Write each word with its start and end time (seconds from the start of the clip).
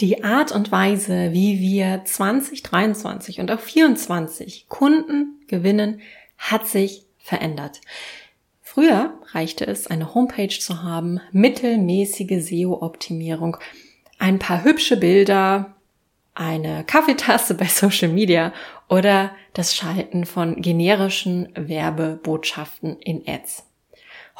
Die 0.00 0.24
Art 0.24 0.50
und 0.50 0.72
Weise, 0.72 1.32
wie 1.32 1.60
wir 1.60 2.02
2023 2.06 3.38
und 3.38 3.50
auch 3.50 3.60
2024 3.60 4.66
Kunden 4.68 5.44
gewinnen, 5.46 6.00
hat 6.38 6.66
sich 6.66 7.04
verändert. 7.18 7.82
Früher 8.62 9.18
reichte 9.32 9.66
es, 9.66 9.88
eine 9.88 10.14
Homepage 10.14 10.58
zu 10.58 10.82
haben, 10.82 11.20
mittelmäßige 11.32 12.42
SEO-Optimierung, 12.42 13.58
ein 14.18 14.38
paar 14.38 14.64
hübsche 14.64 14.96
Bilder, 14.96 15.74
eine 16.34 16.84
Kaffeetasse 16.84 17.54
bei 17.54 17.64
Social 17.66 18.08
Media 18.08 18.54
oder 18.88 19.32
das 19.52 19.76
Schalten 19.76 20.24
von 20.24 20.62
generischen 20.62 21.50
Werbebotschaften 21.54 22.98
in 23.00 23.22
Ads. 23.26 23.66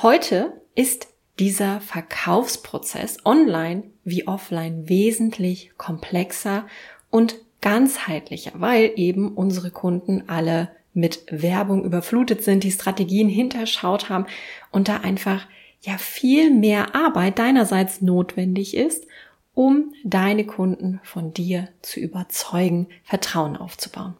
Heute 0.01 0.63
ist 0.75 1.09
dieser 1.41 1.81
Verkaufsprozess 1.81 3.19
online 3.25 3.85
wie 4.05 4.29
offline 4.29 4.89
wesentlich 4.89 5.73
komplexer 5.79 6.67
und 7.11 7.37
ganzheitlicher, 7.63 8.53
weil 8.55 8.93
eben 8.97 9.33
unsere 9.33 9.71
Kunden 9.71 10.25
alle 10.29 10.71
mit 10.93 11.25
Werbung 11.31 11.85
überflutet 11.85 12.43
sind, 12.45 12.63
die 12.63 12.71
Strategien 12.71 13.29
hinterschaut 13.29 14.09
haben 14.09 14.27
und 14.71 14.89
da 14.89 14.99
einfach 14.99 15.47
ja 15.81 15.97
viel 15.97 16.51
mehr 16.51 16.95
Arbeit 16.95 17.39
deinerseits 17.39 18.03
notwendig 18.03 18.77
ist, 18.77 19.07
um 19.55 19.95
deine 20.05 20.45
Kunden 20.45 21.01
von 21.03 21.33
dir 21.33 21.69
zu 21.81 22.01
überzeugen, 22.01 22.89
Vertrauen 23.03 23.57
aufzubauen. 23.57 24.15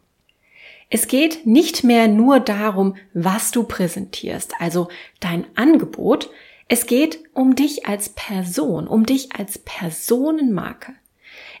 Es 0.89 1.07
geht 1.07 1.45
nicht 1.45 1.83
mehr 1.83 2.07
nur 2.07 2.39
darum, 2.39 2.95
was 3.13 3.51
du 3.51 3.63
präsentierst, 3.63 4.53
also 4.59 4.89
dein 5.19 5.45
Angebot, 5.55 6.29
es 6.73 6.85
geht 6.85 7.19
um 7.33 7.57
dich 7.57 7.85
als 7.85 8.07
Person, 8.07 8.87
um 8.87 9.05
dich 9.05 9.35
als 9.35 9.57
Personenmarke. 9.57 10.93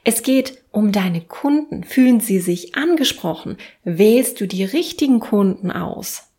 Es 0.05 0.23
geht 0.23 0.63
um 0.71 0.93
deine 0.93 1.19
Kunden. 1.19 1.83
Fühlen 1.83 2.21
sie 2.21 2.39
sich 2.39 2.75
angesprochen? 2.75 3.57
Wählst 3.83 4.39
du 4.39 4.47
die 4.47 4.63
richtigen 4.63 5.19
Kunden 5.19 5.69
aus? 5.69 6.29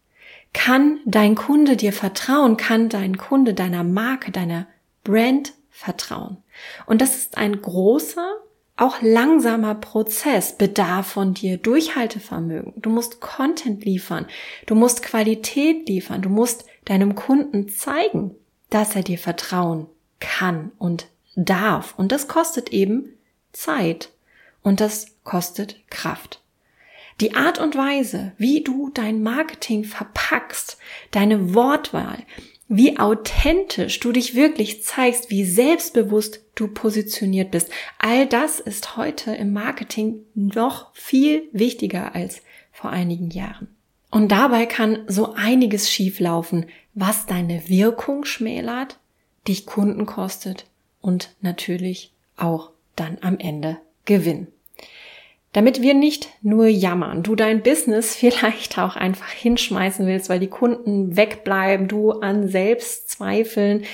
Kann 0.55 1.01
dein 1.05 1.35
Kunde 1.35 1.77
dir 1.77 1.93
vertrauen? 1.93 2.57
Kann 2.57 2.89
dein 2.89 3.19
Kunde 3.19 3.53
deiner 3.53 3.85
Marke, 3.85 4.33
deiner 4.33 4.67
Brand 5.05 5.53
vertrauen? 5.69 6.39
Und 6.87 7.03
das 7.03 7.15
ist 7.15 7.37
ein 7.37 7.61
großer, 7.61 8.37
auch 8.79 9.03
langsamer 9.03 9.75
Prozess, 9.75 10.57
bedarf 10.57 11.09
von 11.09 11.35
dir 11.35 11.59
Durchhaltevermögen. 11.59 12.73
Du 12.77 12.89
musst 12.89 13.21
Content 13.21 13.85
liefern, 13.85 14.25
du 14.65 14.75
musst 14.75 15.03
Qualität 15.03 15.87
liefern, 15.91 16.23
du 16.23 16.31
musst 16.31 16.65
deinem 16.87 17.15
Kunden 17.15 17.69
zeigen, 17.69 18.35
dass 18.73 18.97
er 18.97 19.03
dir 19.03 19.19
vertrauen 19.19 19.87
kann 20.19 20.73
und 20.79 21.07
darf. 21.37 21.95
Und 21.99 22.11
das 22.11 22.27
kostet 22.27 22.71
eben 22.71 23.13
Zeit 23.53 24.11
und 24.63 24.81
das 24.81 25.07
kostet 25.25 25.77
Kraft. 25.91 26.41
Die 27.21 27.35
Art 27.35 27.59
und 27.59 27.77
Weise, 27.77 28.33
wie 28.39 28.63
du 28.63 28.89
dein 28.89 29.23
Marketing 29.23 29.85
verpackst, 29.85 30.79
deine 31.11 31.55
Wortwahl, 31.55 32.25
wie 32.67 32.99
authentisch 32.99 34.01
du 34.01 34.13
dich 34.13 34.35
wirklich 34.35 34.83
zeigst, 34.83 35.29
wie 35.29 35.45
selbstbewusst 35.45 36.41
du 36.55 36.69
positioniert 36.69 37.51
bist, 37.51 37.71
all 37.99 38.27
das 38.27 38.59
ist 38.59 38.97
heute 38.97 39.35
im 39.35 39.53
Marketing 39.53 40.21
noch 40.35 40.95
viel 40.95 41.43
wichtiger 41.53 42.15
als 42.15 42.41
vor 42.73 42.89
einigen 42.89 43.31
Jahren. 43.31 43.69
Und 44.11 44.33
dabei 44.33 44.67
kann 44.67 45.05
so 45.07 45.35
einiges 45.35 45.91
schieflaufen, 45.91 46.67
was 46.95 47.27
deine 47.27 47.69
Wirkung 47.69 48.25
schmälert, 48.25 48.99
dich 49.49 49.67
Kunden 49.67 50.07
kostet 50.07 50.67
und 51.01 51.35
natürlich 51.41 52.13
auch 52.37 52.71
dann 52.97 53.19
am 53.21 53.39
Ende 53.39 53.79
Gewinn. 54.05 54.49
Damit 55.53 55.83
wir 55.83 55.93
nicht 55.93 56.29
nur 56.41 56.67
jammern, 56.67 57.23
du 57.23 57.35
dein 57.35 57.63
Business 57.63 58.15
vielleicht 58.17 58.79
auch 58.79 58.97
einfach 58.97 59.31
hinschmeißen 59.31 60.07
willst, 60.07 60.29
weil 60.29 60.41
die 60.41 60.49
Kunden 60.49 61.17
wegbleiben, 61.17 61.89
du 61.89 62.13
an 62.13 62.49
Selbstzweifeln 62.49 63.85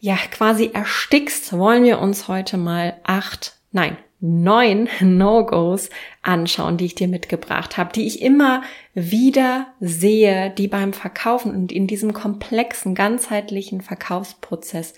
ja 0.00 0.16
quasi 0.30 0.70
erstickst, 0.72 1.56
wollen 1.56 1.84
wir 1.84 2.00
uns 2.00 2.28
heute 2.28 2.58
mal 2.58 2.98
acht, 3.04 3.56
nein, 3.72 3.96
neun 4.26 4.88
No-Gos 5.00 5.90
anschauen, 6.22 6.76
die 6.76 6.86
ich 6.86 6.94
dir 6.94 7.08
mitgebracht 7.08 7.76
habe, 7.76 7.92
die 7.92 8.06
ich 8.06 8.22
immer 8.22 8.62
wieder 8.94 9.68
sehe, 9.80 10.50
die 10.50 10.68
beim 10.68 10.92
Verkaufen 10.92 11.54
und 11.54 11.72
in 11.72 11.86
diesem 11.86 12.12
komplexen, 12.12 12.94
ganzheitlichen 12.94 13.80
Verkaufsprozess 13.80 14.94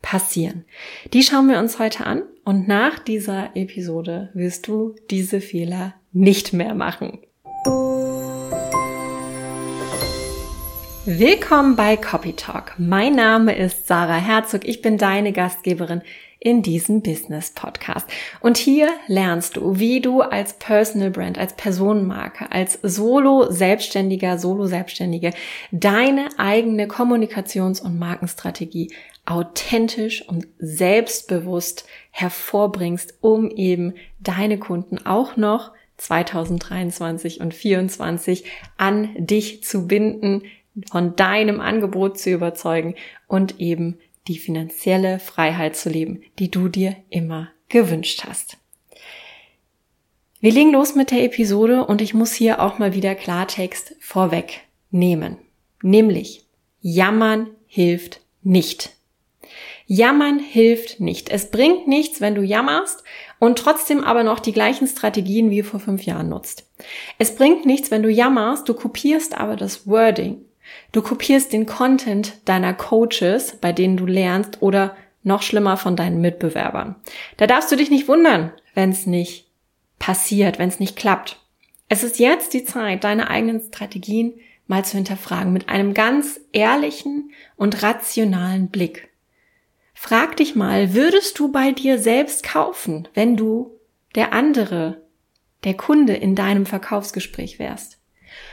passieren. 0.00 0.64
Die 1.12 1.22
schauen 1.22 1.48
wir 1.48 1.58
uns 1.58 1.78
heute 1.78 2.06
an 2.06 2.22
und 2.44 2.66
nach 2.66 2.98
dieser 2.98 3.56
Episode 3.56 4.30
wirst 4.34 4.66
du 4.66 4.96
diese 5.10 5.40
Fehler 5.40 5.94
nicht 6.12 6.52
mehr 6.52 6.74
machen. 6.74 7.20
Willkommen 11.04 11.74
bei 11.74 11.96
Copy 11.96 12.32
Talk. 12.34 12.74
Mein 12.78 13.16
Name 13.16 13.56
ist 13.56 13.88
Sarah 13.88 14.18
Herzog. 14.18 14.60
Ich 14.64 14.82
bin 14.82 14.98
deine 14.98 15.32
Gastgeberin 15.32 16.00
in 16.38 16.62
diesem 16.62 17.02
Business 17.02 17.50
Podcast. 17.50 18.06
Und 18.38 18.56
hier 18.56 18.88
lernst 19.08 19.56
du, 19.56 19.80
wie 19.80 20.00
du 20.00 20.20
als 20.20 20.52
Personal 20.60 21.10
Brand, 21.10 21.38
als 21.38 21.54
Personenmarke, 21.54 22.52
als 22.52 22.78
Solo 22.84 23.50
Selbstständiger, 23.50 24.38
Solo 24.38 24.66
Selbstständige 24.66 25.32
deine 25.72 26.28
eigene 26.36 26.86
Kommunikations- 26.86 27.82
und 27.82 27.98
Markenstrategie 27.98 28.92
authentisch 29.26 30.28
und 30.28 30.46
selbstbewusst 30.60 31.84
hervorbringst, 32.12 33.14
um 33.20 33.50
eben 33.50 33.94
deine 34.20 34.56
Kunden 34.56 35.04
auch 35.04 35.36
noch 35.36 35.72
2023 35.96 37.40
und 37.40 37.52
2024 37.52 38.44
an 38.76 39.16
dich 39.18 39.64
zu 39.64 39.88
binden, 39.88 40.42
von 40.90 41.16
deinem 41.16 41.60
Angebot 41.60 42.18
zu 42.18 42.30
überzeugen 42.30 42.94
und 43.26 43.60
eben 43.60 43.98
die 44.28 44.38
finanzielle 44.38 45.18
Freiheit 45.18 45.76
zu 45.76 45.90
leben, 45.90 46.22
die 46.38 46.50
du 46.50 46.68
dir 46.68 46.96
immer 47.10 47.50
gewünscht 47.68 48.24
hast. 48.26 48.56
Wir 50.40 50.52
legen 50.52 50.72
los 50.72 50.94
mit 50.94 51.10
der 51.10 51.24
Episode 51.24 51.86
und 51.86 52.00
ich 52.00 52.14
muss 52.14 52.32
hier 52.32 52.60
auch 52.60 52.78
mal 52.78 52.94
wieder 52.94 53.14
Klartext 53.14 53.94
vorwegnehmen. 54.00 55.38
Nämlich, 55.82 56.44
jammern 56.80 57.48
hilft 57.66 58.20
nicht. 58.42 58.90
Jammern 59.86 60.38
hilft 60.38 61.00
nicht. 61.00 61.28
Es 61.30 61.50
bringt 61.50 61.86
nichts, 61.86 62.20
wenn 62.20 62.34
du 62.34 62.42
jammerst 62.42 63.04
und 63.38 63.58
trotzdem 63.58 64.02
aber 64.02 64.24
noch 64.24 64.40
die 64.40 64.52
gleichen 64.52 64.86
Strategien 64.86 65.50
wie 65.50 65.62
vor 65.62 65.80
fünf 65.80 66.04
Jahren 66.04 66.28
nutzt. 66.28 66.68
Es 67.18 67.34
bringt 67.34 67.66
nichts, 67.66 67.90
wenn 67.90 68.02
du 68.02 68.08
jammerst, 68.08 68.68
du 68.68 68.74
kopierst 68.74 69.36
aber 69.36 69.56
das 69.56 69.86
Wording 69.86 70.44
Du 70.92 71.02
kopierst 71.02 71.52
den 71.52 71.66
Content 71.66 72.34
deiner 72.44 72.74
Coaches, 72.74 73.56
bei 73.60 73.72
denen 73.72 73.96
du 73.96 74.06
lernst, 74.06 74.62
oder 74.62 74.96
noch 75.22 75.42
schlimmer 75.42 75.76
von 75.76 75.96
deinen 75.96 76.20
Mitbewerbern. 76.20 76.96
Da 77.36 77.46
darfst 77.46 77.70
du 77.70 77.76
dich 77.76 77.90
nicht 77.90 78.08
wundern, 78.08 78.52
wenn 78.74 78.90
es 78.90 79.06
nicht 79.06 79.48
passiert, 79.98 80.58
wenn 80.58 80.68
es 80.68 80.80
nicht 80.80 80.96
klappt. 80.96 81.38
Es 81.88 82.02
ist 82.02 82.18
jetzt 82.18 82.54
die 82.54 82.64
Zeit, 82.64 83.04
deine 83.04 83.28
eigenen 83.30 83.60
Strategien 83.60 84.34
mal 84.66 84.84
zu 84.84 84.96
hinterfragen 84.96 85.52
mit 85.52 85.68
einem 85.68 85.94
ganz 85.94 86.40
ehrlichen 86.52 87.32
und 87.56 87.82
rationalen 87.82 88.68
Blick. 88.68 89.10
Frag 89.94 90.36
dich 90.36 90.56
mal, 90.56 90.94
würdest 90.94 91.38
du 91.38 91.52
bei 91.52 91.70
dir 91.72 91.98
selbst 91.98 92.42
kaufen, 92.42 93.06
wenn 93.14 93.36
du 93.36 93.78
der 94.14 94.32
andere, 94.32 95.02
der 95.64 95.74
Kunde 95.74 96.14
in 96.14 96.34
deinem 96.34 96.66
Verkaufsgespräch 96.66 97.58
wärst? 97.58 97.98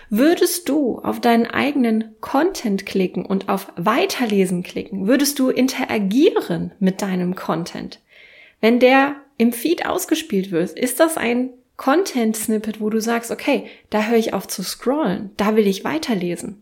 Würdest 0.10 0.70
du 0.70 0.98
auf 1.00 1.22
deinen 1.22 1.46
eigenen 1.46 2.16
Content 2.20 2.86
klicken 2.86 3.26
und 3.26 3.48
auf 3.48 3.72
Weiterlesen 3.76 4.64
klicken? 4.64 5.08
Würdest 5.08 5.38
du 5.38 5.50
interagieren 5.50 6.72
mit 6.80 7.02
deinem 7.02 7.36
Content? 7.36 8.00
Wenn 8.60 8.80
der 8.80 9.16
im 9.38 9.54
Feed 9.54 9.86
ausgespielt 9.86 10.52
wird, 10.52 10.72
ist 10.72 11.00
das 11.00 11.18
ein 11.18 11.52
Content-Snippet, 11.78 12.82
wo 12.82 12.90
du 12.90 13.00
sagst, 13.00 13.32
okay, 13.32 13.68
da 13.90 14.08
höre 14.08 14.18
ich 14.18 14.34
auf 14.34 14.48
zu 14.48 14.64
scrollen, 14.64 15.32
da 15.38 15.56
will 15.56 15.68
ich 15.68 15.86
weiterlesen. 15.86 16.62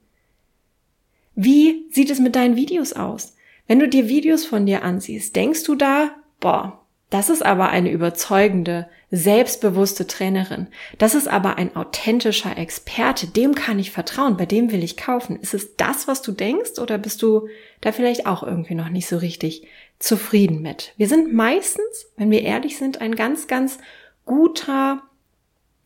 Wie 1.33 1.87
sieht 1.89 2.11
es 2.11 2.19
mit 2.19 2.35
deinen 2.35 2.55
Videos 2.55 2.93
aus? 2.93 3.35
Wenn 3.65 3.79
du 3.79 3.87
dir 3.87 4.09
Videos 4.09 4.45
von 4.45 4.65
dir 4.65 4.83
ansiehst, 4.83 5.35
denkst 5.35 5.63
du 5.63 5.75
da, 5.75 6.15
boah, 6.39 6.85
das 7.09 7.29
ist 7.29 7.45
aber 7.45 7.69
eine 7.69 7.91
überzeugende, 7.91 8.89
selbstbewusste 9.09 10.07
Trainerin. 10.07 10.67
Das 10.97 11.15
ist 11.15 11.29
aber 11.29 11.57
ein 11.57 11.75
authentischer 11.77 12.57
Experte. 12.57 13.27
Dem 13.27 13.55
kann 13.55 13.79
ich 13.79 13.91
vertrauen. 13.91 14.35
Bei 14.35 14.45
dem 14.45 14.71
will 14.71 14.83
ich 14.83 14.97
kaufen. 14.97 15.39
Ist 15.39 15.53
es 15.53 15.77
das, 15.77 16.09
was 16.09 16.21
du 16.21 16.33
denkst? 16.33 16.79
Oder 16.79 16.97
bist 16.97 17.21
du 17.21 17.47
da 17.79 17.93
vielleicht 17.93 18.25
auch 18.25 18.43
irgendwie 18.43 18.75
noch 18.75 18.89
nicht 18.89 19.07
so 19.07 19.17
richtig 19.17 19.65
zufrieden 19.99 20.61
mit? 20.61 20.93
Wir 20.97 21.07
sind 21.07 21.33
meistens, 21.33 22.07
wenn 22.17 22.31
wir 22.31 22.41
ehrlich 22.41 22.77
sind, 22.77 22.99
ein 22.99 23.15
ganz, 23.15 23.47
ganz 23.47 23.77
guter 24.25 25.01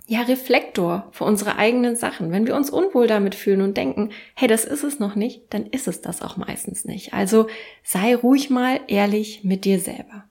ja, 0.07 0.23
Reflektor 0.23 1.07
für 1.11 1.25
unsere 1.25 1.57
eigenen 1.57 1.95
Sachen. 1.95 2.31
Wenn 2.31 2.47
wir 2.47 2.55
uns 2.55 2.71
unwohl 2.71 3.05
damit 3.05 3.35
fühlen 3.35 3.61
und 3.61 3.77
denken, 3.77 4.09
hey, 4.33 4.47
das 4.47 4.65
ist 4.65 4.83
es 4.83 4.97
noch 4.97 5.13
nicht, 5.13 5.43
dann 5.51 5.67
ist 5.67 5.87
es 5.87 6.01
das 6.01 6.23
auch 6.23 6.35
meistens 6.37 6.85
nicht. 6.85 7.13
Also 7.13 7.45
sei 7.83 8.15
ruhig 8.15 8.49
mal 8.49 8.79
ehrlich 8.87 9.43
mit 9.43 9.63
dir 9.63 9.79
selber. 9.79 10.25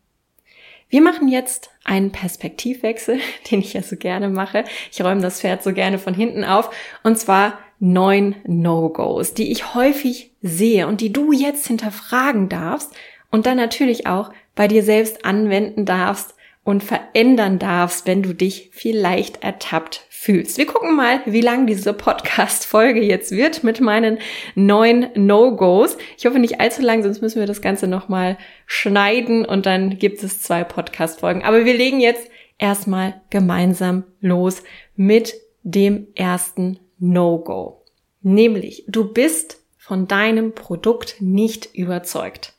Wir 0.90 1.00
machen 1.00 1.28
jetzt 1.28 1.70
einen 1.84 2.10
Perspektivwechsel, 2.10 3.20
den 3.50 3.60
ich 3.60 3.72
ja 3.72 3.82
so 3.82 3.96
gerne 3.96 4.28
mache. 4.28 4.64
Ich 4.92 5.02
räume 5.02 5.22
das 5.22 5.40
Pferd 5.40 5.62
so 5.62 5.72
gerne 5.72 5.98
von 5.98 6.12
hinten 6.12 6.44
auf. 6.44 6.70
Und 7.02 7.18
zwar 7.18 7.58
neun 7.78 8.34
No-Gos, 8.44 9.32
die 9.32 9.50
ich 9.50 9.74
häufig 9.74 10.32
sehe 10.42 10.86
und 10.86 11.00
die 11.00 11.12
du 11.12 11.32
jetzt 11.32 11.66
hinterfragen 11.66 12.48
darfst 12.48 12.92
und 13.30 13.46
dann 13.46 13.56
natürlich 13.56 14.06
auch 14.06 14.32
bei 14.54 14.68
dir 14.68 14.82
selbst 14.82 15.24
anwenden 15.24 15.86
darfst 15.86 16.34
und 16.64 16.82
verändern 16.82 17.58
darfst, 17.58 18.06
wenn 18.06 18.22
du 18.22 18.34
dich 18.34 18.70
vielleicht 18.72 19.42
ertappt 19.42 20.04
fühlst. 20.20 20.58
Wir 20.58 20.66
gucken 20.66 20.96
mal, 20.96 21.22
wie 21.24 21.40
lang 21.40 21.66
diese 21.66 21.94
Podcast-Folge 21.94 23.02
jetzt 23.02 23.30
wird 23.30 23.64
mit 23.64 23.80
meinen 23.80 24.18
neuen 24.54 25.06
No-Gos. 25.14 25.96
Ich 26.18 26.26
hoffe 26.26 26.38
nicht 26.38 26.60
allzu 26.60 26.82
lang, 26.82 27.02
sonst 27.02 27.22
müssen 27.22 27.40
wir 27.40 27.46
das 27.46 27.62
Ganze 27.62 27.86
nochmal 27.86 28.36
schneiden 28.66 29.46
und 29.46 29.64
dann 29.64 29.98
gibt 29.98 30.22
es 30.22 30.42
zwei 30.42 30.62
Podcast-Folgen. 30.62 31.42
Aber 31.42 31.64
wir 31.64 31.72
legen 31.72 32.00
jetzt 32.00 32.28
erstmal 32.58 33.22
gemeinsam 33.30 34.04
los 34.20 34.62
mit 34.94 35.32
dem 35.62 36.08
ersten 36.14 36.78
No-Go. 36.98 37.82
Nämlich, 38.20 38.84
du 38.88 39.10
bist 39.14 39.62
von 39.78 40.06
deinem 40.06 40.54
Produkt 40.54 41.16
nicht 41.20 41.74
überzeugt. 41.74 42.52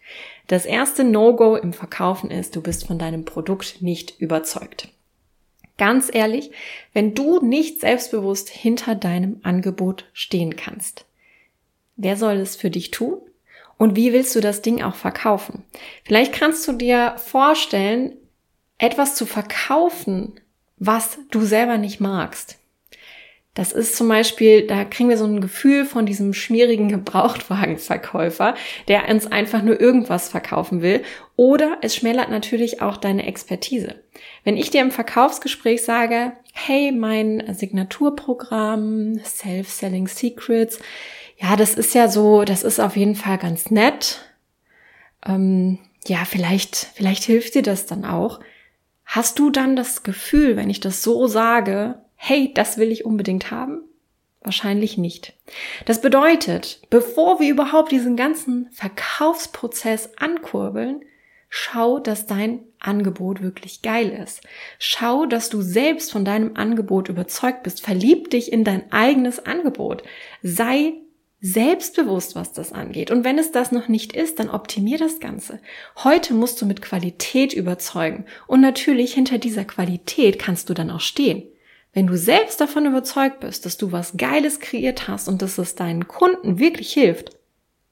Das 0.47 0.65
erste 0.65 1.03
No-Go 1.03 1.57
im 1.57 1.73
Verkaufen 1.73 2.31
ist, 2.31 2.55
du 2.55 2.61
bist 2.61 2.87
von 2.87 2.97
deinem 2.97 3.23
Produkt 3.23 3.83
nicht 3.83 4.19
überzeugt. 4.19 4.89
Ganz 5.81 6.11
ehrlich, 6.13 6.51
wenn 6.93 7.15
du 7.15 7.43
nicht 7.43 7.79
selbstbewusst 7.79 8.49
hinter 8.49 8.93
deinem 8.93 9.39
Angebot 9.41 10.05
stehen 10.13 10.55
kannst, 10.55 11.05
wer 11.95 12.17
soll 12.17 12.35
es 12.35 12.55
für 12.55 12.69
dich 12.69 12.91
tun? 12.91 13.19
Und 13.79 13.95
wie 13.95 14.13
willst 14.13 14.35
du 14.35 14.41
das 14.41 14.61
Ding 14.61 14.83
auch 14.83 14.93
verkaufen? 14.93 15.63
Vielleicht 16.03 16.33
kannst 16.33 16.67
du 16.67 16.73
dir 16.73 17.15
vorstellen, 17.17 18.15
etwas 18.77 19.15
zu 19.15 19.25
verkaufen, 19.25 20.39
was 20.77 21.17
du 21.31 21.41
selber 21.41 21.79
nicht 21.79 21.99
magst. 21.99 22.59
Das 23.53 23.73
ist 23.73 23.97
zum 23.97 24.07
Beispiel, 24.07 24.65
da 24.65 24.85
kriegen 24.85 25.09
wir 25.09 25.17
so 25.17 25.25
ein 25.25 25.41
Gefühl 25.41 25.83
von 25.85 26.05
diesem 26.05 26.33
schmierigen 26.33 26.87
Gebrauchtwagenverkäufer, 26.87 28.55
der 28.87 29.09
uns 29.09 29.27
einfach 29.27 29.61
nur 29.61 29.79
irgendwas 29.79 30.29
verkaufen 30.29 30.81
will. 30.81 31.03
Oder 31.35 31.77
es 31.81 31.95
schmälert 31.95 32.29
natürlich 32.29 32.81
auch 32.81 32.95
deine 32.95 33.25
Expertise. 33.27 33.95
Wenn 34.45 34.55
ich 34.55 34.69
dir 34.69 34.81
im 34.81 34.91
Verkaufsgespräch 34.91 35.83
sage, 35.83 36.31
hey, 36.53 36.93
mein 36.93 37.53
Signaturprogramm, 37.53 39.19
Self-Selling 39.23 40.07
Secrets, 40.07 40.79
ja, 41.37 41.57
das 41.57 41.73
ist 41.73 41.93
ja 41.93 42.07
so, 42.07 42.45
das 42.45 42.63
ist 42.63 42.79
auf 42.79 42.95
jeden 42.95 43.15
Fall 43.15 43.37
ganz 43.37 43.69
nett. 43.69 44.19
Ähm, 45.25 45.79
ja, 46.05 46.23
vielleicht, 46.23 46.75
vielleicht 46.93 47.23
hilft 47.23 47.55
dir 47.55 47.63
das 47.63 47.85
dann 47.85 48.05
auch. 48.05 48.39
Hast 49.03 49.39
du 49.39 49.49
dann 49.49 49.75
das 49.75 50.03
Gefühl, 50.03 50.55
wenn 50.55 50.69
ich 50.69 50.79
das 50.79 51.03
so 51.03 51.27
sage, 51.27 52.01
hey, 52.23 52.53
das 52.53 52.77
will 52.77 52.91
ich 52.91 53.03
unbedingt 53.03 53.49
haben? 53.49 53.81
Wahrscheinlich 54.43 54.95
nicht. 54.95 55.33
Das 55.85 56.01
bedeutet, 56.01 56.79
bevor 56.91 57.39
wir 57.39 57.49
überhaupt 57.49 57.91
diesen 57.91 58.15
ganzen 58.15 58.69
Verkaufsprozess 58.71 60.11
ankurbeln, 60.17 61.01
schau, 61.49 61.97
dass 61.97 62.27
dein 62.27 62.59
Angebot 62.79 63.41
wirklich 63.41 63.81
geil 63.81 64.09
ist. 64.11 64.41
Schau, 64.77 65.25
dass 65.25 65.49
du 65.49 65.63
selbst 65.63 66.11
von 66.11 66.23
deinem 66.23 66.55
Angebot 66.57 67.09
überzeugt 67.09 67.63
bist. 67.63 67.81
Verlieb 67.81 68.29
dich 68.29 68.53
in 68.53 68.63
dein 68.63 68.91
eigenes 68.91 69.43
Angebot. 69.43 70.03
Sei 70.43 70.93
selbstbewusst, 71.39 72.35
was 72.35 72.53
das 72.53 72.71
angeht. 72.71 73.09
Und 73.09 73.23
wenn 73.23 73.39
es 73.39 73.51
das 73.51 73.71
noch 73.71 73.87
nicht 73.87 74.13
ist, 74.13 74.37
dann 74.37 74.51
optimier 74.51 74.99
das 74.99 75.19
Ganze. 75.19 75.59
Heute 76.03 76.35
musst 76.35 76.61
du 76.61 76.67
mit 76.67 76.83
Qualität 76.83 77.51
überzeugen. 77.51 78.25
Und 78.45 78.61
natürlich 78.61 79.15
hinter 79.15 79.39
dieser 79.39 79.65
Qualität 79.65 80.37
kannst 80.37 80.69
du 80.69 80.75
dann 80.75 80.91
auch 80.91 80.99
stehen. 80.99 81.50
Wenn 81.93 82.07
du 82.07 82.17
selbst 82.17 82.61
davon 82.61 82.85
überzeugt 82.85 83.41
bist, 83.41 83.65
dass 83.65 83.77
du 83.77 83.91
was 83.91 84.15
Geiles 84.15 84.59
kreiert 84.59 85.07
hast 85.07 85.27
und 85.27 85.41
dass 85.41 85.57
es 85.57 85.75
deinen 85.75 86.07
Kunden 86.07 86.57
wirklich 86.57 86.93
hilft, 86.93 87.37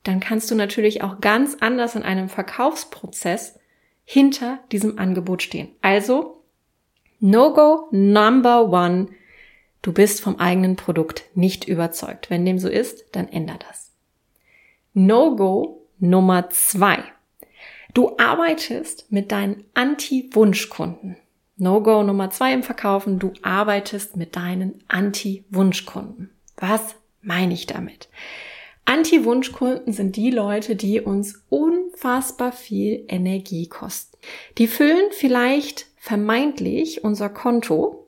dann 0.04 0.19
kannst 0.19 0.50
du 0.50 0.56
natürlich 0.56 1.04
auch 1.04 1.19
ganz 1.19 1.57
anders 1.60 1.96
in 1.96 2.04
einem 2.04 2.30
Verkaufsprozess 2.30 3.60
hinter 4.06 4.60
diesem 4.72 4.98
Angebot 4.98 5.44
stehen. 5.44 5.69
Also, 5.81 6.44
No-Go 7.19 7.90
Number 7.92 8.72
One. 8.72 9.10
Du 9.81 9.94
bist 9.94 10.22
vom 10.22 10.38
eigenen 10.40 10.78
Produkt 10.78 11.24
nicht 11.36 11.68
überzeugt. 11.68 12.30
Wenn 12.30 12.45
dem 12.45 12.60
so 12.60 12.69
ist, 12.69 13.06
dann 13.12 13.28
änder 13.28 13.60
das. 13.68 13.92
No-Go 14.94 15.86
Nummer 16.00 16.50
zwei. 16.50 17.04
Du 17.94 18.18
arbeitest 18.18 19.12
mit 19.12 19.31
deinen 19.31 19.66
Anti-Wunschkunden. 19.74 21.18
No-Go 21.60 22.04
Nummer 22.04 22.30
zwei 22.30 22.54
im 22.54 22.64
Verkaufen, 22.64 23.20
du 23.20 23.34
arbeitest 23.42 24.16
mit 24.16 24.36
deinen 24.36 24.82
Anti-Wunschkunden. 24.88 26.30
Was 26.58 26.96
meine 27.22 27.54
ich 27.54 27.68
damit? 27.68 28.10
Anti-Wunschkunden 28.86 29.94
sind 29.94 30.16
die 30.16 30.32
Leute, 30.32 30.76
die 30.76 31.02
uns 31.02 31.44
unfassbar 31.50 32.52
viel 32.52 33.04
Energie 33.08 33.68
kosten. 33.68 34.18
Die 34.58 34.68
füllen 34.68 35.12
vielleicht 35.12 35.88
vermeintlich 35.98 37.04
unser 37.04 37.30
Konto, 37.30 38.08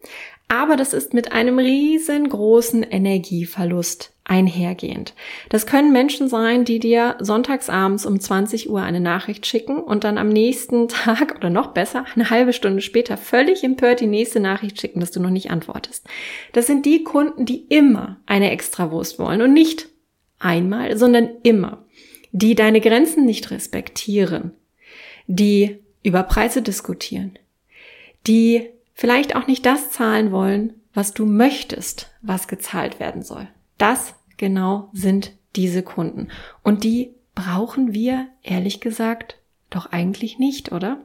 aber 0.52 0.76
das 0.76 0.92
ist 0.92 1.14
mit 1.14 1.32
einem 1.32 1.60
riesengroßen 1.60 2.84
Energieverlust 2.84 4.12
einhergehend. 4.26 5.14
Das 5.48 5.66
können 5.66 5.94
Menschen 5.94 6.28
sein, 6.28 6.66
die 6.66 6.80
dir 6.80 7.16
sonntagsabends 7.22 8.06
um 8.06 8.20
20 8.20 8.70
Uhr 8.70 8.82
eine 8.82 9.00
Nachricht 9.00 9.46
schicken 9.46 9.78
und 9.78 10.04
dann 10.04 10.18
am 10.18 10.28
nächsten 10.28 10.88
Tag 10.90 11.38
oder 11.38 11.50
noch 11.50 11.68
besser, 11.68 12.04
eine 12.16 12.30
halbe 12.30 12.52
Stunde 12.52 12.82
später 12.82 13.16
völlig 13.16 13.64
empört 13.64 14.02
die 14.02 14.08
nächste 14.08 14.42
Nachricht 14.42 14.82
schicken, 14.82 15.00
dass 15.00 15.12
du 15.12 15.22
noch 15.22 15.30
nicht 15.30 15.52
antwortest. 15.52 16.06
Das 16.52 16.68
sind 16.68 16.86
die 16.86 17.06
Kunden, 17.06 17.46
die 17.46 17.68
immer 17.68 18.20
eine 18.26 18.52
Extrawurst 18.52 19.20
wollen 19.20 19.42
und 19.42 19.54
nicht 19.54 19.88
einmal, 20.38 20.98
sondern 20.98 21.30
immer. 21.44 21.86
Die 22.34 22.56
deine 22.56 22.82
Grenzen 22.82 23.26
nicht 23.26 23.52
respektieren, 23.52 24.52
die 25.28 25.80
über 26.04 26.24
Preise 26.24 26.62
diskutieren, 26.62 27.40
die 28.28 28.70
vielleicht 28.94 29.36
auch 29.36 29.48
nicht 29.48 29.66
das 29.66 29.92
zahlen 29.92 30.32
wollen, 30.32 30.74
was 30.94 31.14
du 31.14 31.26
möchtest, 31.26 32.12
was 32.22 32.48
gezahlt 32.48 33.00
werden 33.00 33.24
soll. 33.24 33.48
Das 33.78 34.16
genau 34.38 34.90
sind 34.94 35.32
diese 35.56 35.84
Kunden. 35.84 36.28
Und 36.64 36.84
die 36.84 37.14
brauchen 37.36 37.94
wir, 37.94 38.28
ehrlich 38.44 38.82
gesagt, 38.82 39.38
doch 39.70 39.88
eigentlich 39.88 40.38
nicht, 40.38 40.72
oder? 40.72 41.00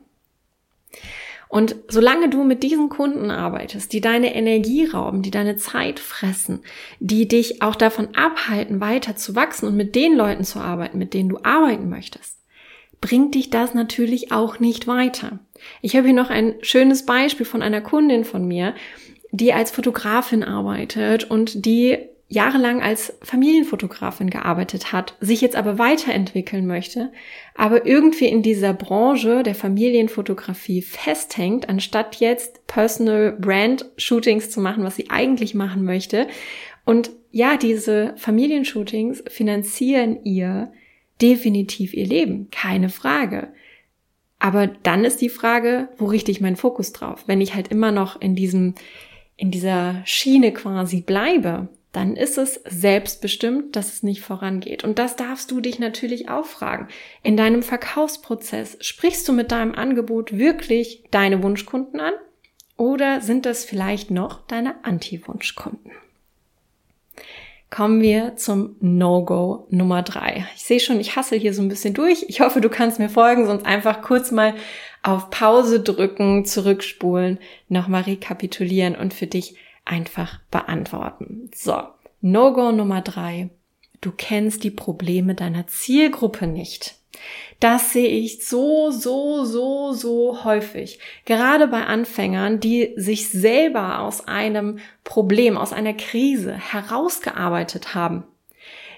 Und 1.48 1.76
solange 1.88 2.28
du 2.28 2.42
mit 2.42 2.64
diesen 2.64 2.88
Kunden 2.88 3.30
arbeitest, 3.30 3.92
die 3.92 4.00
deine 4.00 4.34
Energie 4.34 4.86
rauben, 4.86 5.22
die 5.22 5.30
deine 5.30 5.56
Zeit 5.56 6.00
fressen, 6.00 6.62
die 6.98 7.28
dich 7.28 7.62
auch 7.62 7.76
davon 7.76 8.14
abhalten, 8.16 8.80
weiter 8.80 9.14
zu 9.14 9.36
wachsen 9.36 9.68
und 9.68 9.76
mit 9.76 9.94
den 9.94 10.16
Leuten 10.16 10.42
zu 10.42 10.58
arbeiten, 10.58 10.98
mit 10.98 11.14
denen 11.14 11.28
du 11.28 11.38
arbeiten 11.44 11.88
möchtest, 11.88 12.40
bringt 13.00 13.36
dich 13.36 13.50
das 13.50 13.74
natürlich 13.74 14.32
auch 14.32 14.58
nicht 14.58 14.88
weiter. 14.88 15.38
Ich 15.82 15.96
habe 15.96 16.06
hier 16.06 16.16
noch 16.16 16.30
ein 16.30 16.54
schönes 16.62 17.06
Beispiel 17.06 17.46
von 17.46 17.62
einer 17.62 17.80
Kundin 17.80 18.24
von 18.24 18.46
mir, 18.46 18.74
die 19.30 19.52
als 19.52 19.70
Fotografin 19.70 20.42
arbeitet 20.42 21.24
und 21.24 21.66
die 21.66 21.98
jahrelang 22.28 22.82
als 22.82 23.16
Familienfotografin 23.22 24.30
gearbeitet 24.30 24.92
hat, 24.92 25.14
sich 25.20 25.40
jetzt 25.40 25.54
aber 25.54 25.78
weiterentwickeln 25.78 26.66
möchte, 26.66 27.12
aber 27.54 27.86
irgendwie 27.86 28.26
in 28.26 28.42
dieser 28.42 28.72
Branche 28.72 29.44
der 29.44 29.54
Familienfotografie 29.54 30.82
festhängt, 30.82 31.68
anstatt 31.68 32.16
jetzt 32.16 32.66
Personal 32.66 33.36
Brand 33.38 33.86
Shootings 33.96 34.50
zu 34.50 34.60
machen, 34.60 34.82
was 34.82 34.96
sie 34.96 35.08
eigentlich 35.08 35.54
machen 35.54 35.84
möchte. 35.84 36.26
Und 36.84 37.10
ja, 37.30 37.56
diese 37.56 38.14
Familienshootings 38.16 39.22
finanzieren 39.28 40.24
ihr 40.24 40.72
definitiv 41.22 41.94
ihr 41.94 42.06
Leben, 42.06 42.48
keine 42.50 42.88
Frage. 42.88 43.48
Aber 44.46 44.68
dann 44.68 45.04
ist 45.04 45.20
die 45.22 45.28
Frage, 45.28 45.88
wo 45.98 46.06
richte 46.06 46.30
ich 46.30 46.40
meinen 46.40 46.54
Fokus 46.54 46.92
drauf? 46.92 47.24
Wenn 47.26 47.40
ich 47.40 47.56
halt 47.56 47.66
immer 47.66 47.90
noch 47.90 48.20
in 48.20 48.36
diesem, 48.36 48.76
in 49.36 49.50
dieser 49.50 50.02
Schiene 50.04 50.52
quasi 50.52 51.00
bleibe, 51.00 51.66
dann 51.90 52.14
ist 52.14 52.38
es 52.38 52.60
selbstbestimmt, 52.64 53.74
dass 53.74 53.92
es 53.92 54.04
nicht 54.04 54.20
vorangeht. 54.20 54.84
Und 54.84 55.00
das 55.00 55.16
darfst 55.16 55.50
du 55.50 55.60
dich 55.60 55.80
natürlich 55.80 56.28
auch 56.28 56.44
fragen. 56.44 56.86
In 57.24 57.36
deinem 57.36 57.64
Verkaufsprozess 57.64 58.78
sprichst 58.80 59.26
du 59.26 59.32
mit 59.32 59.50
deinem 59.50 59.74
Angebot 59.74 60.38
wirklich 60.38 61.02
deine 61.10 61.42
Wunschkunden 61.42 61.98
an? 61.98 62.14
Oder 62.76 63.22
sind 63.22 63.46
das 63.46 63.64
vielleicht 63.64 64.12
noch 64.12 64.46
deine 64.46 64.84
Anti-Wunschkunden? 64.84 65.90
Kommen 67.76 68.00
wir 68.00 68.36
zum 68.36 68.76
No-Go 68.80 69.66
Nummer 69.68 70.02
drei. 70.02 70.46
Ich 70.56 70.64
sehe 70.64 70.80
schon, 70.80 70.98
ich 70.98 71.14
hasse 71.14 71.36
hier 71.36 71.52
so 71.52 71.60
ein 71.60 71.68
bisschen 71.68 71.92
durch. 71.92 72.24
Ich 72.26 72.40
hoffe, 72.40 72.62
du 72.62 72.70
kannst 72.70 72.98
mir 72.98 73.10
folgen, 73.10 73.44
sonst 73.44 73.66
einfach 73.66 74.00
kurz 74.00 74.30
mal 74.30 74.54
auf 75.02 75.28
Pause 75.28 75.80
drücken, 75.80 76.46
zurückspulen, 76.46 77.38
nochmal 77.68 78.04
rekapitulieren 78.04 78.96
und 78.96 79.12
für 79.12 79.26
dich 79.26 79.56
einfach 79.84 80.40
beantworten. 80.50 81.50
So, 81.54 81.82
No-Go 82.22 82.72
Nummer 82.72 83.02
drei. 83.02 83.50
Du 84.00 84.10
kennst 84.10 84.64
die 84.64 84.70
Probleme 84.70 85.34
deiner 85.34 85.66
Zielgruppe 85.66 86.46
nicht. 86.46 86.95
Das 87.60 87.92
sehe 87.92 88.08
ich 88.08 88.46
so, 88.46 88.90
so, 88.90 89.44
so, 89.44 89.92
so 89.92 90.44
häufig. 90.44 90.98
Gerade 91.24 91.68
bei 91.68 91.84
Anfängern, 91.84 92.60
die 92.60 92.92
sich 92.96 93.30
selber 93.30 94.00
aus 94.00 94.26
einem 94.28 94.78
Problem, 95.04 95.56
aus 95.56 95.72
einer 95.72 95.94
Krise 95.94 96.54
herausgearbeitet 96.54 97.94
haben. 97.94 98.24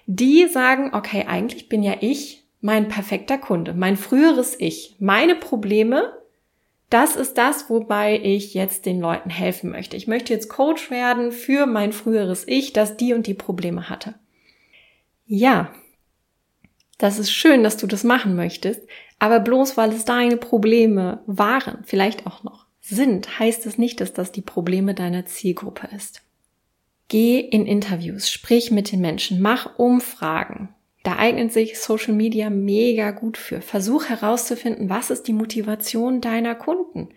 Die 0.07 0.47
sagen, 0.47 0.91
okay, 0.95 1.27
eigentlich 1.29 1.69
bin 1.69 1.83
ja 1.83 1.97
ich 2.01 2.45
mein 2.61 2.89
perfekter 2.89 3.39
Kunde, 3.39 3.75
mein 3.75 3.97
früheres 3.97 4.59
Ich. 4.59 4.97
Meine 4.99 5.37
Probleme, 5.37 6.13
das 6.91 7.17
ist 7.17 7.39
das, 7.39 7.69
wobei 7.69 8.19
ich 8.23 8.55
jetzt 8.55 8.87
den 8.87 9.01
Leuten 9.01 9.31
helfen 9.31 9.71
möchte. 9.71 9.97
Ich 9.97 10.09
möchte 10.09 10.33
jetzt 10.33 10.49
Coach 10.49 10.91
werden 10.91 11.31
für 11.31 11.67
mein 11.67 11.93
früheres 11.93 12.49
Ich, 12.49 12.73
das 12.73 12.97
die 12.97 13.13
und 13.13 13.27
die 13.27 13.35
Probleme 13.35 13.89
hatte. 13.91 14.15
Ja, 15.27 15.71
das 16.99 17.19
ist 17.19 17.33
schön, 17.33 17.63
dass 17.63 17.77
du 17.77 17.87
das 17.87 18.05
machen 18.05 18.37
möchtest, 18.37 18.83
aber 19.19 19.41
bloß 19.41 19.77
weil 19.77 19.91
es 19.93 20.05
deine 20.05 20.37
Probleme 20.37 21.23
waren, 21.27 21.85
vielleicht 21.85 22.27
auch 22.27 22.43
noch 22.43 22.67
sind, 22.81 23.39
heißt 23.39 23.67
es 23.67 23.79
nicht, 23.79 24.01
dass 24.01 24.13
das 24.13 24.33
die 24.33 24.41
Probleme 24.41 24.95
deiner 24.95 25.27
Zielgruppe 25.27 25.89
ist. 25.95 26.23
Geh 27.09 27.41
in 27.41 27.67
Interviews, 27.67 28.31
sprich 28.31 28.71
mit 28.71 28.93
den 28.93 29.01
Menschen, 29.01 29.41
mach 29.41 29.79
Umfragen. 29.79 30.75
Da 31.05 31.17
eignet 31.17 31.53
sich 31.53 31.79
Social 31.79 32.13
Media 32.13 32.51
mega 32.51 33.13
gut 33.13 33.39
für. 33.39 33.63
Versuch 33.63 34.07
herauszufinden, 34.07 34.91
was 34.91 35.11
ist 35.11 35.23
die 35.23 35.33
Motivation 35.33 36.21
deiner 36.21 36.55
Kunden. 36.55 37.09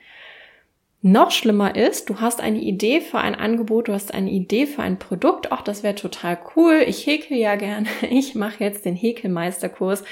Noch 1.04 1.32
schlimmer 1.32 1.76
ist, 1.76 2.10
du 2.10 2.20
hast 2.20 2.42
eine 2.42 2.60
Idee 2.60 3.02
für 3.02 3.18
ein 3.18 3.34
Angebot, 3.34 3.88
du 3.88 3.94
hast 3.94 4.14
eine 4.14 4.30
Idee 4.30 4.68
für 4.68 4.84
ein 4.84 5.00
Produkt. 5.00 5.52
Ach, 5.52 5.64
das 5.64 5.82
wäre 5.82 5.96
total 5.96 6.38
cool. 6.56 6.84
Ich 6.86 7.08
häkel 7.08 7.38
ja 7.38 7.56
gerne. 7.56 7.88
Ich 8.10 8.36
mache 8.36 8.64
jetzt 8.64 8.86
den 8.86 8.96
Häkelmeisterkurs 8.96 10.04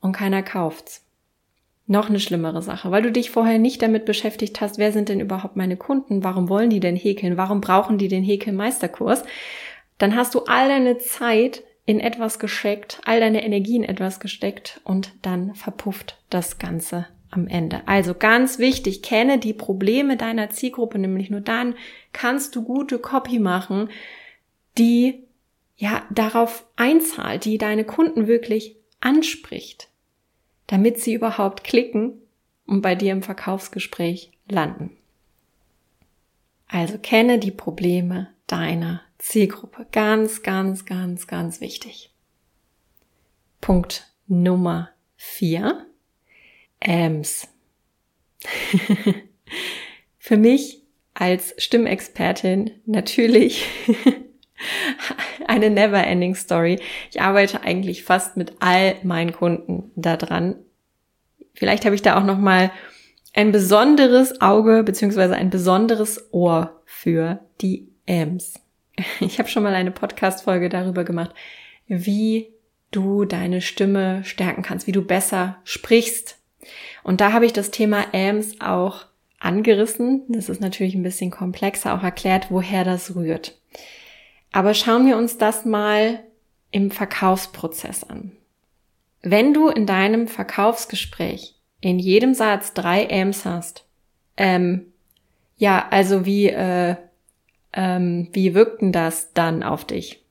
und 0.00 0.12
keiner 0.12 0.42
kauft's. 0.42 1.04
Noch 1.86 2.08
eine 2.08 2.18
schlimmere 2.18 2.62
Sache, 2.62 2.90
weil 2.90 3.02
du 3.02 3.12
dich 3.12 3.30
vorher 3.30 3.58
nicht 3.58 3.82
damit 3.82 4.06
beschäftigt 4.06 4.60
hast, 4.60 4.78
wer 4.78 4.90
sind 4.90 5.10
denn 5.10 5.20
überhaupt 5.20 5.54
meine 5.54 5.76
Kunden? 5.76 6.24
Warum 6.24 6.48
wollen 6.48 6.70
die 6.70 6.80
denn 6.80 6.96
häkeln? 6.96 7.36
Warum 7.36 7.60
brauchen 7.60 7.98
die 7.98 8.08
den 8.08 8.24
Häkelmeisterkurs? 8.24 9.22
Dann 9.98 10.16
hast 10.16 10.34
du 10.34 10.40
all 10.46 10.68
deine 10.68 10.98
Zeit 10.98 11.62
in 11.86 12.00
etwas 12.00 12.38
gesteckt, 12.38 13.00
all 13.04 13.20
deine 13.20 13.44
Energie 13.44 13.76
in 13.76 13.84
etwas 13.84 14.18
gesteckt 14.18 14.80
und 14.84 15.12
dann 15.22 15.54
verpufft 15.54 16.18
das 16.30 16.58
Ganze 16.58 17.06
am 17.34 17.46
Ende. 17.48 17.86
Also 17.86 18.14
ganz 18.14 18.58
wichtig, 18.58 19.02
kenne 19.02 19.38
die 19.38 19.54
Probleme 19.54 20.16
deiner 20.16 20.50
Zielgruppe, 20.50 20.98
nämlich 20.98 21.30
nur 21.30 21.40
dann 21.40 21.74
kannst 22.12 22.56
du 22.56 22.62
gute 22.62 22.98
Copy 22.98 23.38
machen, 23.38 23.90
die 24.78 25.24
ja 25.76 26.02
darauf 26.10 26.66
einzahlt, 26.76 27.44
die 27.44 27.58
deine 27.58 27.84
Kunden 27.84 28.26
wirklich 28.26 28.76
anspricht, 29.00 29.88
damit 30.66 31.00
sie 31.00 31.14
überhaupt 31.14 31.64
klicken 31.64 32.14
und 32.66 32.80
bei 32.80 32.94
dir 32.94 33.12
im 33.12 33.22
Verkaufsgespräch 33.22 34.32
landen. 34.48 34.96
Also 36.66 36.98
kenne 36.98 37.38
die 37.38 37.50
Probleme 37.50 38.28
deiner 38.46 39.02
Zielgruppe. 39.18 39.86
Ganz, 39.92 40.42
ganz, 40.42 40.84
ganz, 40.84 41.26
ganz 41.26 41.60
wichtig. 41.60 42.12
Punkt 43.60 44.12
Nummer 44.26 44.90
vier. 45.16 45.86
AMS. 46.86 47.48
Für 50.18 50.36
mich 50.36 50.82
als 51.14 51.54
Stimmexpertin 51.58 52.70
natürlich 52.86 53.66
eine 55.46 55.70
never 55.70 56.04
ending 56.04 56.34
story. 56.34 56.80
Ich 57.10 57.20
arbeite 57.20 57.62
eigentlich 57.62 58.04
fast 58.04 58.36
mit 58.36 58.54
all 58.60 58.96
meinen 59.02 59.32
Kunden 59.32 59.90
daran. 59.96 60.56
Vielleicht 61.54 61.84
habe 61.84 61.94
ich 61.94 62.02
da 62.02 62.18
auch 62.18 62.24
noch 62.24 62.38
mal 62.38 62.70
ein 63.32 63.52
besonderes 63.52 64.40
Auge 64.40 64.82
beziehungsweise 64.82 65.34
ein 65.36 65.50
besonderes 65.50 66.32
Ohr 66.32 66.82
für 66.84 67.40
die 67.60 67.88
Ms. 68.06 68.60
Ich 69.20 69.38
habe 69.38 69.48
schon 69.48 69.64
mal 69.64 69.74
eine 69.74 69.90
Podcast-Folge 69.90 70.68
darüber 70.68 71.04
gemacht, 71.04 71.34
wie 71.86 72.52
du 72.92 73.24
deine 73.24 73.60
Stimme 73.60 74.22
stärken 74.24 74.62
kannst, 74.62 74.86
wie 74.86 74.92
du 74.92 75.02
besser 75.02 75.58
sprichst. 75.64 76.38
Und 77.02 77.20
da 77.20 77.32
habe 77.32 77.46
ich 77.46 77.52
das 77.52 77.70
Thema 77.70 78.06
AMS 78.12 78.60
auch 78.60 79.06
angerissen. 79.38 80.22
Das 80.28 80.48
ist 80.48 80.60
natürlich 80.60 80.94
ein 80.94 81.02
bisschen 81.02 81.30
komplexer, 81.30 81.94
auch 81.94 82.02
erklärt, 82.02 82.50
woher 82.50 82.84
das 82.84 83.14
rührt. 83.14 83.58
Aber 84.52 84.74
schauen 84.74 85.06
wir 85.06 85.16
uns 85.16 85.38
das 85.38 85.64
mal 85.64 86.20
im 86.70 86.90
Verkaufsprozess 86.90 88.04
an. 88.04 88.32
Wenn 89.22 89.54
du 89.54 89.68
in 89.68 89.86
deinem 89.86 90.28
Verkaufsgespräch 90.28 91.54
in 91.80 91.98
jedem 91.98 92.34
Satz 92.34 92.72
drei 92.72 93.08
AMs 93.10 93.44
hast, 93.44 93.84
ähm, 94.36 94.86
ja, 95.56 95.86
also 95.90 96.26
wie, 96.26 96.48
äh, 96.48 96.96
ähm, 97.72 98.28
wie 98.32 98.54
wirkt 98.54 98.82
denn 98.82 98.92
das 98.92 99.32
dann 99.32 99.62
auf 99.62 99.84
dich? 99.84 100.23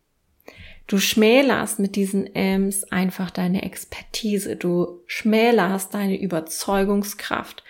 Du 0.88 0.98
schmälerst 0.98 1.80
mit 1.80 1.96
diesen 1.96 2.28
Ms 2.36 2.84
einfach 2.92 3.32
deine 3.32 3.64
Expertise. 3.64 4.56
Du 4.56 5.02
schmälerst 5.08 5.94
deine 5.94 6.20
Überzeugungskraft. 6.20 7.64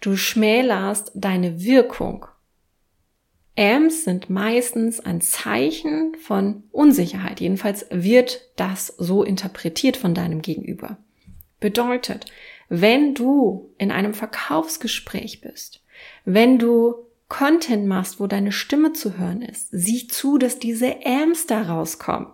Du 0.00 0.16
schmälerst 0.16 1.12
deine 1.14 1.62
Wirkung. 1.62 2.26
Ms 3.56 4.04
sind 4.04 4.30
meistens 4.30 5.00
ein 5.00 5.20
Zeichen 5.20 6.14
von 6.14 6.62
Unsicherheit. 6.70 7.40
Jedenfalls 7.40 7.86
wird 7.90 8.40
das 8.56 8.86
so 8.86 9.22
interpretiert 9.24 9.96
von 9.96 10.14
deinem 10.14 10.40
Gegenüber. 10.40 10.98
Bedeutet, 11.58 12.26
wenn 12.68 13.14
du 13.14 13.74
in 13.76 13.90
einem 13.90 14.14
Verkaufsgespräch 14.14 15.40
bist, 15.40 15.82
wenn 16.24 16.58
du 16.58 16.94
Content 17.28 17.86
machst, 17.86 18.18
wo 18.18 18.26
deine 18.26 18.52
Stimme 18.52 18.92
zu 18.92 19.18
hören 19.18 19.42
ist, 19.42 19.68
sieh 19.70 20.08
zu, 20.08 20.38
dass 20.38 20.58
diese 20.58 21.04
Ms 21.04 21.46
da 21.46 21.62
rauskommen. 21.62 22.28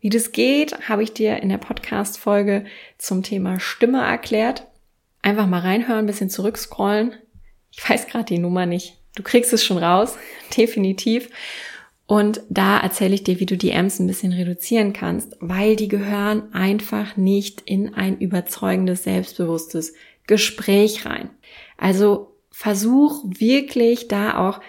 Wie 0.00 0.10
das 0.10 0.30
geht, 0.30 0.88
habe 0.88 1.02
ich 1.02 1.12
dir 1.12 1.42
in 1.42 1.48
der 1.48 1.58
Podcast-Folge 1.58 2.64
zum 2.98 3.22
Thema 3.24 3.58
Stimme 3.58 4.00
erklärt. 4.00 4.64
Einfach 5.22 5.46
mal 5.46 5.60
reinhören, 5.60 6.00
ein 6.00 6.06
bisschen 6.06 6.30
zurückscrollen. 6.30 7.14
Ich 7.72 7.88
weiß 7.88 8.06
gerade 8.06 8.26
die 8.26 8.38
Nummer 8.38 8.64
nicht. 8.64 8.96
Du 9.16 9.24
kriegst 9.24 9.52
es 9.52 9.64
schon 9.64 9.78
raus, 9.78 10.16
definitiv. 10.56 11.28
Und 12.06 12.40
da 12.48 12.78
erzähle 12.78 13.14
ich 13.14 13.24
dir, 13.24 13.40
wie 13.40 13.46
du 13.46 13.56
die 13.56 13.70
Ms 13.70 13.98
ein 13.98 14.06
bisschen 14.06 14.32
reduzieren 14.32 14.92
kannst, 14.92 15.36
weil 15.40 15.74
die 15.74 15.88
gehören 15.88 16.54
einfach 16.54 17.16
nicht 17.16 17.62
in 17.62 17.94
ein 17.94 18.18
überzeugendes, 18.18 19.02
selbstbewusstes 19.02 19.94
Gespräch 20.26 21.06
rein. 21.06 21.28
Also 21.76 22.36
versuch 22.50 23.24
wirklich 23.26 24.08
da 24.08 24.38
auch 24.38 24.60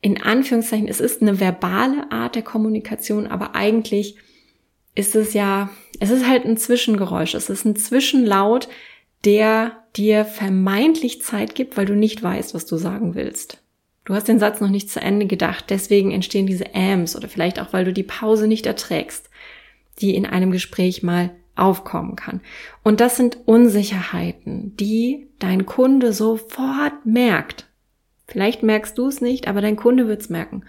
in 0.00 0.20
Anführungszeichen, 0.20 0.88
es 0.88 0.98
ist 0.98 1.22
eine 1.22 1.38
verbale 1.38 2.10
Art 2.10 2.34
der 2.34 2.42
Kommunikation, 2.42 3.28
aber 3.28 3.54
eigentlich 3.54 4.16
ist 4.94 5.14
es 5.14 5.34
ja, 5.34 5.70
es 6.00 6.10
ist 6.10 6.28
halt 6.28 6.44
ein 6.44 6.56
Zwischengeräusch, 6.56 7.34
es 7.34 7.48
ist 7.48 7.64
ein 7.64 7.76
Zwischenlaut, 7.76 8.68
der 9.24 9.72
dir 9.96 10.24
vermeintlich 10.24 11.22
Zeit 11.22 11.54
gibt, 11.54 11.76
weil 11.76 11.86
du 11.86 11.94
nicht 11.94 12.22
weißt, 12.22 12.54
was 12.54 12.66
du 12.66 12.76
sagen 12.76 13.14
willst. 13.14 13.62
Du 14.04 14.14
hast 14.14 14.26
den 14.26 14.40
Satz 14.40 14.60
noch 14.60 14.68
nicht 14.68 14.90
zu 14.90 15.00
Ende 15.00 15.26
gedacht, 15.26 15.66
deswegen 15.68 16.10
entstehen 16.10 16.46
diese 16.46 16.74
Ams 16.74 17.14
oder 17.14 17.28
vielleicht 17.28 17.60
auch, 17.60 17.72
weil 17.72 17.84
du 17.84 17.92
die 17.92 18.02
Pause 18.02 18.48
nicht 18.48 18.66
erträgst, 18.66 19.30
die 20.00 20.14
in 20.14 20.26
einem 20.26 20.50
Gespräch 20.50 21.02
mal 21.02 21.30
aufkommen 21.54 22.16
kann. 22.16 22.40
Und 22.82 23.00
das 23.00 23.16
sind 23.16 23.38
Unsicherheiten, 23.44 24.74
die 24.76 25.28
dein 25.38 25.66
Kunde 25.66 26.12
sofort 26.12 27.04
merkt. 27.04 27.66
Vielleicht 28.26 28.62
merkst 28.62 28.96
du 28.96 29.06
es 29.06 29.20
nicht, 29.20 29.46
aber 29.46 29.60
dein 29.60 29.76
Kunde 29.76 30.08
wird 30.08 30.22
es 30.22 30.30
merken. 30.30 30.64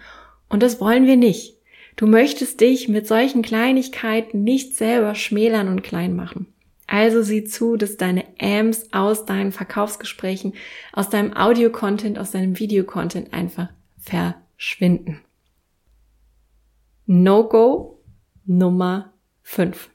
Und 0.48 0.62
das 0.62 0.80
wollen 0.80 1.06
wir 1.06 1.16
nicht. 1.16 1.56
Du 1.96 2.06
möchtest 2.06 2.60
dich 2.60 2.88
mit 2.88 3.06
solchen 3.06 3.42
Kleinigkeiten 3.42 4.42
nicht 4.42 4.76
selber 4.76 5.14
schmälern 5.14 5.68
und 5.68 5.82
klein 5.82 6.16
machen. 6.16 6.52
Also 6.86 7.22
sieh 7.22 7.44
zu, 7.44 7.76
dass 7.76 7.96
deine 7.96 8.24
Ams 8.40 8.92
aus 8.92 9.24
deinen 9.24 9.52
Verkaufsgesprächen, 9.52 10.54
aus 10.92 11.08
deinem 11.08 11.34
Audio-Content, 11.36 12.18
aus 12.18 12.32
deinem 12.32 12.58
Video-Content 12.58 13.32
einfach 13.32 13.68
verschwinden. 13.96 15.20
No-Go 17.06 18.02
Nummer 18.44 19.12
5. 19.42 19.90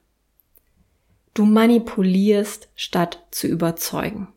Du 1.33 1.45
manipulierst 1.45 2.69
statt 2.75 3.27
zu 3.31 3.47
überzeugen. 3.47 4.29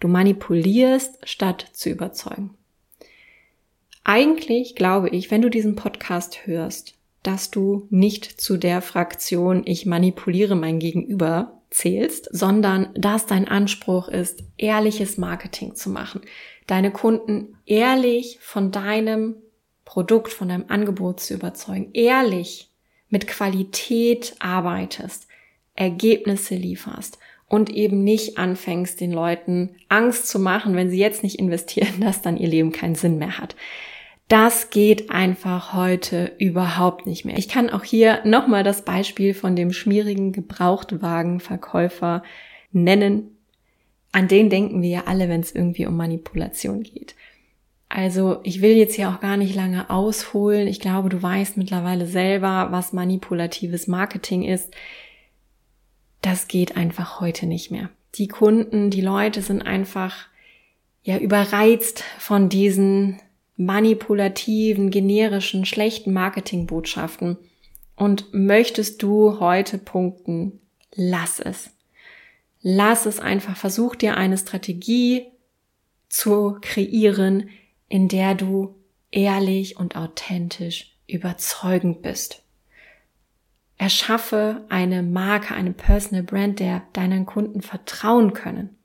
Du 0.00 0.08
manipulierst 0.08 1.28
statt 1.28 1.70
zu 1.72 1.90
überzeugen. 1.90 2.56
Eigentlich 4.04 4.74
glaube 4.74 5.08
ich, 5.08 5.30
wenn 5.30 5.40
du 5.40 5.48
diesen 5.48 5.76
Podcast 5.76 6.46
hörst, 6.46 6.94
dass 7.22 7.50
du 7.50 7.86
nicht 7.88 8.38
zu 8.40 8.58
der 8.58 8.82
Fraktion 8.82 9.62
ich 9.64 9.86
manipuliere 9.86 10.54
mein 10.54 10.78
Gegenüber 10.78 11.62
zählst, 11.70 12.28
sondern 12.30 12.90
dass 12.94 13.24
dein 13.24 13.48
Anspruch 13.48 14.08
ist, 14.08 14.44
ehrliches 14.58 15.16
Marketing 15.16 15.74
zu 15.74 15.88
machen, 15.88 16.20
deine 16.66 16.92
Kunden 16.92 17.56
ehrlich 17.64 18.38
von 18.40 18.70
deinem 18.70 19.36
Produkt, 19.86 20.32
von 20.32 20.50
deinem 20.50 20.66
Angebot 20.68 21.20
zu 21.20 21.34
überzeugen, 21.34 21.90
ehrlich 21.94 22.70
mit 23.08 23.26
Qualität 23.26 24.36
arbeitest, 24.38 25.28
Ergebnisse 25.74 26.56
lieferst 26.56 27.18
und 27.48 27.70
eben 27.70 28.04
nicht 28.04 28.36
anfängst, 28.36 29.00
den 29.00 29.12
Leuten 29.12 29.76
Angst 29.88 30.28
zu 30.28 30.38
machen, 30.38 30.76
wenn 30.76 30.90
sie 30.90 30.98
jetzt 30.98 31.22
nicht 31.22 31.38
investieren, 31.38 31.94
dass 32.00 32.20
dann 32.20 32.36
ihr 32.36 32.48
Leben 32.48 32.70
keinen 32.70 32.96
Sinn 32.96 33.18
mehr 33.18 33.38
hat. 33.38 33.56
Das 34.28 34.70
geht 34.70 35.10
einfach 35.10 35.74
heute 35.74 36.32
überhaupt 36.38 37.06
nicht 37.06 37.24
mehr. 37.24 37.36
Ich 37.36 37.48
kann 37.48 37.68
auch 37.68 37.84
hier 37.84 38.24
nochmal 38.24 38.64
das 38.64 38.82
Beispiel 38.82 39.34
von 39.34 39.54
dem 39.54 39.72
schmierigen 39.72 40.32
Gebrauchtwagenverkäufer 40.32 42.22
nennen. 42.72 43.36
An 44.12 44.28
den 44.28 44.48
denken 44.48 44.80
wir 44.80 44.88
ja 44.88 45.02
alle, 45.06 45.28
wenn 45.28 45.40
es 45.40 45.52
irgendwie 45.52 45.86
um 45.86 45.96
Manipulation 45.96 46.82
geht. 46.82 47.14
Also 47.90 48.40
ich 48.42 48.62
will 48.62 48.72
jetzt 48.72 48.94
hier 48.94 49.10
auch 49.10 49.20
gar 49.20 49.36
nicht 49.36 49.54
lange 49.54 49.90
ausholen. 49.90 50.68
Ich 50.68 50.80
glaube, 50.80 51.10
du 51.10 51.22
weißt 51.22 51.56
mittlerweile 51.58 52.06
selber, 52.06 52.68
was 52.70 52.92
manipulatives 52.92 53.86
Marketing 53.86 54.42
ist. 54.42 54.74
Das 56.22 56.48
geht 56.48 56.76
einfach 56.76 57.20
heute 57.20 57.46
nicht 57.46 57.70
mehr. 57.70 57.90
Die 58.14 58.28
Kunden, 58.28 58.90
die 58.90 59.02
Leute 59.02 59.42
sind 59.42 59.62
einfach 59.62 60.26
ja 61.02 61.18
überreizt 61.18 62.02
von 62.18 62.48
diesen 62.48 63.20
manipulativen, 63.56 64.90
generischen, 64.90 65.64
schlechten 65.64 66.12
Marketingbotschaften. 66.12 67.38
Und 67.96 68.34
möchtest 68.34 69.02
du 69.02 69.38
heute 69.38 69.78
punkten, 69.78 70.60
lass 70.94 71.38
es. 71.38 71.70
Lass 72.60 73.06
es 73.06 73.20
einfach. 73.20 73.56
Versuch 73.56 73.94
dir 73.94 74.16
eine 74.16 74.36
Strategie 74.36 75.26
zu 76.08 76.58
kreieren, 76.60 77.50
in 77.88 78.08
der 78.08 78.34
du 78.34 78.74
ehrlich 79.10 79.76
und 79.76 79.96
authentisch 79.96 80.96
überzeugend 81.06 82.02
bist. 82.02 82.42
Erschaffe 83.76 84.64
eine 84.68 85.02
Marke, 85.02 85.54
eine 85.54 85.72
Personal 85.72 86.24
Brand, 86.24 86.58
der 86.58 86.82
deinen 86.92 87.26
Kunden 87.26 87.60
vertrauen 87.60 88.32
können. 88.32 88.76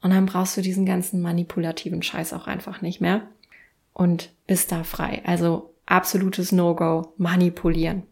Und 0.00 0.10
dann 0.10 0.26
brauchst 0.26 0.56
du 0.56 0.62
diesen 0.62 0.86
ganzen 0.86 1.20
manipulativen 1.20 2.02
Scheiß 2.02 2.32
auch 2.32 2.46
einfach 2.46 2.80
nicht 2.80 3.00
mehr 3.00 3.28
und 3.98 4.32
bist 4.46 4.72
da 4.72 4.84
frei. 4.84 5.20
Also 5.26 5.74
absolutes 5.84 6.52
No-Go, 6.52 7.12
manipulieren. 7.18 8.04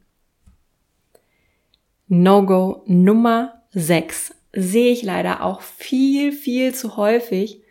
No-Go 2.08 2.82
Nummer 2.86 3.62
6 3.70 4.34
sehe 4.52 4.92
ich 4.92 5.02
leider 5.02 5.42
auch 5.42 5.62
viel, 5.62 6.32
viel 6.32 6.74
zu 6.74 6.96
häufig. 6.96 7.62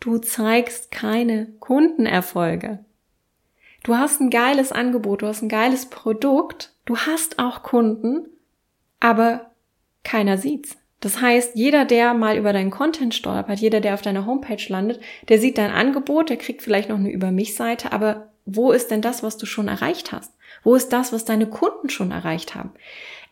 Du 0.00 0.18
zeigst 0.18 0.90
keine 0.90 1.46
Kundenerfolge. 1.60 2.84
Du 3.82 3.96
hast 3.96 4.20
ein 4.20 4.30
geiles 4.30 4.72
Angebot, 4.72 5.22
du 5.22 5.26
hast 5.26 5.42
ein 5.42 5.48
geiles 5.48 5.86
Produkt, 5.86 6.74
du 6.84 6.96
hast 6.96 7.38
auch 7.38 7.62
Kunden, 7.62 8.28
aber 9.00 9.50
keiner 10.04 10.38
sieht's. 10.38 10.76
Das 11.02 11.20
heißt, 11.20 11.56
jeder, 11.56 11.84
der 11.84 12.14
mal 12.14 12.38
über 12.38 12.52
deinen 12.52 12.70
Content 12.70 13.12
stolpert, 13.12 13.58
jeder, 13.58 13.80
der 13.80 13.94
auf 13.94 14.02
deiner 14.02 14.24
Homepage 14.24 14.64
landet, 14.68 15.00
der 15.28 15.40
sieht 15.40 15.58
dein 15.58 15.72
Angebot, 15.72 16.30
der 16.30 16.36
kriegt 16.36 16.62
vielleicht 16.62 16.88
noch 16.88 16.96
eine 16.96 17.10
Über 17.10 17.32
mich 17.32 17.56
Seite, 17.56 17.92
aber 17.92 18.30
wo 18.46 18.70
ist 18.70 18.90
denn 18.90 19.02
das, 19.02 19.22
was 19.22 19.36
du 19.36 19.44
schon 19.44 19.66
erreicht 19.66 20.12
hast? 20.12 20.32
Wo 20.62 20.76
ist 20.76 20.92
das, 20.92 21.12
was 21.12 21.24
deine 21.24 21.46
Kunden 21.46 21.90
schon 21.90 22.12
erreicht 22.12 22.54
haben? 22.54 22.70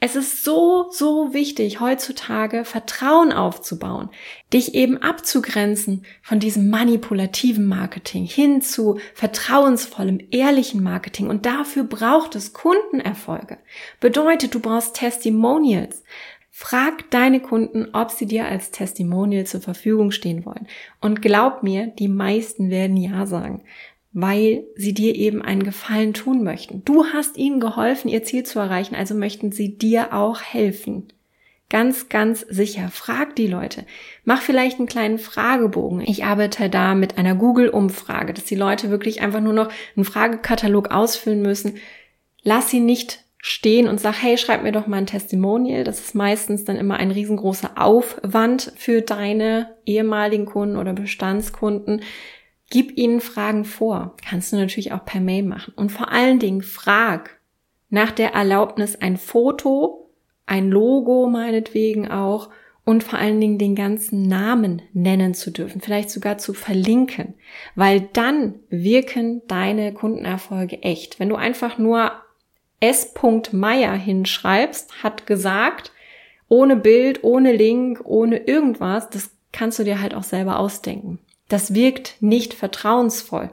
Es 0.03 0.17
ist 0.17 0.45
so, 0.45 0.89
so 0.91 1.33
wichtig, 1.33 1.79
heutzutage 1.79 2.65
Vertrauen 2.65 3.33
aufzubauen, 3.33 4.09
dich 4.53 4.75
eben 4.75 4.97
abzugrenzen 4.97 6.07
von 6.23 6.41
diesem 6.41 6.71
manipulativen 6.71 7.67
Marketing 7.67 8.25
hin 8.25 8.62
zu 8.62 8.99
vertrauensvollem, 9.15 10.19
ehrlichen 10.31 10.83
Marketing. 10.83 11.29
Und 11.29 11.45
dafür 11.47 11.85
braucht 11.85 12.35
es 12.35 12.53
Kundenerfolge. 12.55 13.59
Bedeutet, 14.00 14.55
du 14.55 14.61
brauchst 14.61 14.97
Testimonials. 14.97 16.03
Frag 16.50 17.11
deine 17.11 17.40
Kunden, 17.40 17.88
ob 17.92 18.11
sie 18.11 18.26
dir 18.26 18.47
als 18.47 18.71
Testimonial 18.71 19.47
zur 19.47 19.61
Verfügung 19.61 20.11
stehen 20.11 20.45
wollen. 20.45 20.66
Und 21.00 21.23
glaub 21.23 21.62
mir, 21.62 21.87
die 21.87 22.09
meisten 22.09 22.71
werden 22.71 22.97
Ja 22.97 23.25
sagen, 23.26 23.62
weil 24.12 24.64
sie 24.75 24.92
dir 24.92 25.14
eben 25.14 25.42
einen 25.42 25.62
Gefallen 25.62 26.12
tun 26.12 26.42
möchten. 26.42 26.85
Du 26.85 27.04
hast 27.07 27.37
ihnen 27.37 27.61
geholfen, 27.61 28.08
ihr 28.08 28.25
Ziel 28.25 28.43
zu 28.43 28.58
erreichen, 28.58 28.97
also 28.97 29.15
möchten 29.15 29.52
sie 29.52 29.78
dir 29.78 30.13
auch 30.13 30.43
helfen. 30.43 31.13
Ganz, 31.71 32.08
ganz 32.08 32.41
sicher. 32.41 32.89
Frag 32.91 33.36
die 33.36 33.47
Leute. 33.47 33.86
Mach 34.25 34.43
vielleicht 34.43 34.78
einen 34.78 34.89
kleinen 34.89 35.19
Fragebogen. 35.19 36.00
Ich 36.00 36.25
arbeite 36.25 36.69
da 36.69 36.97
mit 36.97 37.17
einer 37.17 37.36
Google-Umfrage, 37.36 38.34
dass 38.34 38.45
die 38.45 38.56
Leute 38.56 38.91
wirklich 38.91 39.23
einfach 39.23 39.41
nur 39.41 39.52
noch 39.52 39.71
einen 39.95 40.04
Fragekatalog 40.04 40.91
ausfüllen 40.91 41.43
müssen. 41.43 41.76
Lass 42.43 42.71
sie 42.71 42.80
nicht 42.80 43.25
stehen 43.43 43.89
und 43.89 44.00
sag, 44.00 44.23
hey, 44.23 44.37
schreib 44.37 44.63
mir 44.63 44.73
doch 44.73 44.87
mal 44.87 44.99
ein 44.99 45.07
Testimonial. 45.07 45.85
Das 45.85 46.00
ist 46.00 46.15
meistens 46.15 46.65
dann 46.65 46.76
immer 46.76 46.97
ein 46.97 47.11
riesengroßer 47.11 47.73
Aufwand 47.76 48.73
für 48.76 49.00
deine 49.00 49.76
ehemaligen 49.87 50.47
Kunden 50.47 50.76
oder 50.76 50.93
Bestandskunden. 50.93 52.03
Gib 52.69 52.97
ihnen 52.97 53.21
Fragen 53.21 53.65
vor. 53.65 54.17
Kannst 54.29 54.53
du 54.53 54.57
natürlich 54.57 54.93
auch 54.93 55.05
per 55.05 55.21
Mail 55.21 55.43
machen. 55.43 55.73
Und 55.75 55.91
vor 55.91 56.13
allen 56.13 56.39
Dingen 56.39 56.63
frag 56.63 57.41
nach 57.89 58.11
der 58.11 58.35
Erlaubnis 58.35 58.97
ein 58.97 59.17
Foto, 59.17 60.11
ein 60.47 60.71
Logo 60.71 61.29
meinetwegen 61.29 62.09
auch 62.11 62.50
und 62.85 63.03
vor 63.03 63.19
allen 63.19 63.41
Dingen 63.41 63.59
den 63.59 63.75
ganzen 63.75 64.23
Namen 64.23 64.83
nennen 64.93 65.35
zu 65.35 65.50
dürfen, 65.50 65.81
vielleicht 65.81 66.11
sogar 66.11 66.39
zu 66.39 66.55
verlinken, 66.55 67.35
weil 67.75 68.09
dann 68.13 68.61
wirken 68.69 69.43
deine 69.49 69.93
Kundenerfolge 69.93 70.83
echt. 70.83 71.21
Wenn 71.21 71.29
du 71.29 71.37
einfach 71.37 71.79
nur 71.79 72.13
S. 72.80 73.12
Meier 73.52 73.93
hinschreibst, 73.93 75.02
hat 75.02 75.26
gesagt, 75.26 75.93
ohne 76.49 76.76
Bild, 76.76 77.23
ohne 77.23 77.52
Link, 77.52 78.00
ohne 78.04 78.38
irgendwas, 78.38 79.08
das 79.10 79.30
kannst 79.52 79.78
du 79.78 79.84
dir 79.84 80.00
halt 80.00 80.14
auch 80.14 80.23
selber 80.23 80.58
ausdenken. 80.58 81.19
Das 81.49 81.75
wirkt 81.75 82.16
nicht 82.21 82.54
vertrauensvoll. 82.54 83.50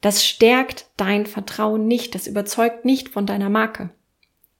Das 0.00 0.24
stärkt 0.24 0.86
dein 0.96 1.26
Vertrauen 1.26 1.86
nicht, 1.86 2.14
das 2.14 2.26
überzeugt 2.26 2.84
nicht 2.84 3.10
von 3.10 3.26
deiner 3.26 3.50
Marke, 3.50 3.90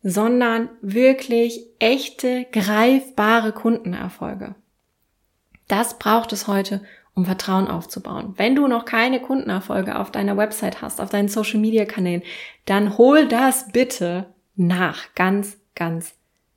sondern 0.03 0.69
wirklich 0.83 1.65
echte, 1.79 2.47
greifbare 2.53 3.53
Kundenerfolge. 3.53 4.55
Das 5.69 5.99
braucht 5.99 6.33
es 6.33 6.47
heute, 6.47 6.83
um 7.15 7.25
Vertrauen 7.25 7.69
aufzubauen. 7.69 8.35
Wenn 8.37 8.55
du 8.55 8.67
noch 8.67 8.85
keine 8.85 9.21
Kundenerfolge 9.21 9.99
auf 9.99 10.11
deiner 10.11 10.37
Website 10.37 10.81
hast, 10.83 11.01
auf 11.01 11.11
deinen 11.11 11.29
Social 11.29 11.61
Media 11.61 11.85
Kanälen, 11.85 12.23
dann 12.65 12.99
hol 12.99 13.27
das 13.27 13.73
bitte 13.73 14.27
nach. 14.57 15.15
Ganz, 15.15 15.59
ganz 15.75 16.15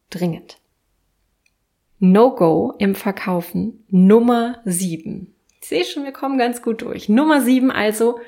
dringend. 0.09 0.57
No-Go 1.99 2.73
im 2.79 2.95
Verkaufen 2.95 3.85
Nummer 3.89 4.61
sieben. 4.65 5.33
Ich 5.61 5.69
sehe 5.69 5.85
schon, 5.85 6.03
wir 6.03 6.11
kommen 6.11 6.37
ganz 6.37 6.61
gut 6.61 6.81
durch. 6.81 7.07
Nummer 7.07 7.41
sieben 7.41 7.71
also, 7.71 8.19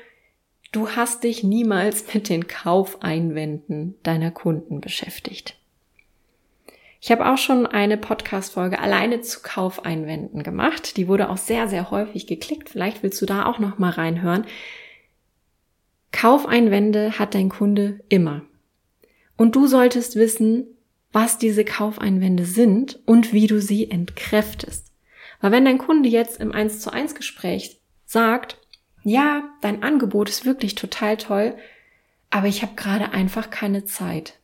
du 0.72 0.88
hast 0.90 1.24
dich 1.24 1.44
niemals 1.44 2.12
mit 2.14 2.30
den 2.30 2.46
Kaufeinwänden 2.46 3.96
deiner 4.02 4.30
Kunden 4.30 4.80
beschäftigt. 4.80 5.56
Ich 7.00 7.10
habe 7.10 7.26
auch 7.30 7.38
schon 7.38 7.66
eine 7.66 7.96
Podcast-Folge 7.96 8.78
alleine 8.78 9.20
zu 9.20 9.40
Kaufeinwänden 9.42 10.42
gemacht. 10.42 10.96
Die 10.96 11.08
wurde 11.08 11.30
auch 11.30 11.36
sehr, 11.36 11.68
sehr 11.68 11.90
häufig 11.90 12.26
geklickt. 12.26 12.70
Vielleicht 12.70 13.02
willst 13.02 13.20
du 13.20 13.26
da 13.26 13.46
auch 13.46 13.58
noch 13.58 13.78
mal 13.78 13.90
reinhören. 13.90 14.46
Kaufeinwände 16.12 17.18
hat 17.18 17.34
dein 17.34 17.50
Kunde 17.50 18.00
immer. 18.08 18.42
Und 19.36 19.54
du 19.54 19.66
solltest 19.66 20.16
wissen, 20.16 20.66
was 21.12 21.38
diese 21.38 21.64
Kaufeinwände 21.64 22.44
sind 22.44 23.00
und 23.06 23.32
wie 23.32 23.46
du 23.46 23.60
sie 23.60 23.90
entkräftest. 23.90 24.92
Weil 25.40 25.52
wenn 25.52 25.64
dein 25.64 25.78
Kunde 25.78 26.08
jetzt 26.08 26.40
im 26.40 26.52
1 26.52 26.80
zu 26.80 26.92
1 26.92 27.14
Gespräch 27.14 27.80
sagt, 28.06 28.58
ja, 29.02 29.44
dein 29.60 29.82
Angebot 29.82 30.28
ist 30.28 30.46
wirklich 30.46 30.74
total 30.74 31.16
toll, 31.16 31.54
aber 32.30 32.48
ich 32.48 32.62
habe 32.62 32.74
gerade 32.74 33.12
einfach 33.12 33.50
keine 33.50 33.84
Zeit 33.84 34.38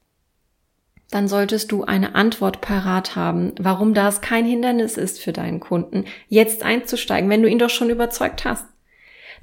dann 1.13 1.29
solltest 1.29 1.71
du 1.71 1.85
eine 1.85 2.15
Antwort 2.15 2.63
parat 2.63 3.17
haben, 3.17 3.53
warum 3.61 3.93
das 3.93 4.23
kein 4.23 4.47
Hindernis 4.47 4.97
ist 4.97 5.21
für 5.21 5.33
deinen 5.33 5.61
Kunden, 5.61 6.07
jetzt 6.29 6.63
einzusteigen, 6.63 7.29
wenn 7.29 7.43
du 7.43 7.49
ihn 7.49 7.59
doch 7.59 7.71
schon 7.71 7.91
überzeugt 7.91 8.47
hast. 8.47 8.65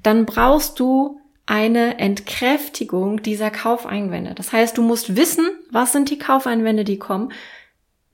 Dann 0.02 0.26
brauchst 0.26 0.80
du 0.80 1.22
eine 1.46 2.00
Entkräftigung 2.00 3.22
dieser 3.22 3.52
Kaufeinwände. 3.52 4.34
Das 4.34 4.52
heißt, 4.52 4.80
du 4.80 4.82
musst 4.82 5.16
wissen, 5.16 5.48
was 5.70 5.92
sind 5.92 6.10
die 6.10 6.18
Kaufeinwände, 6.18 6.84
die 6.84 6.98
kommen. 6.98 7.32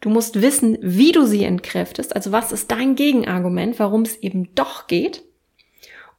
Du 0.01 0.09
musst 0.09 0.41
wissen, 0.41 0.77
wie 0.81 1.13
du 1.13 1.25
sie 1.25 1.45
entkräftest, 1.45 2.13
also 2.13 2.33
was 2.33 2.51
ist 2.51 2.71
dein 2.71 2.95
Gegenargument, 2.95 3.79
warum 3.79 4.01
es 4.01 4.17
eben 4.17 4.53
doch 4.53 4.87
geht. 4.87 5.23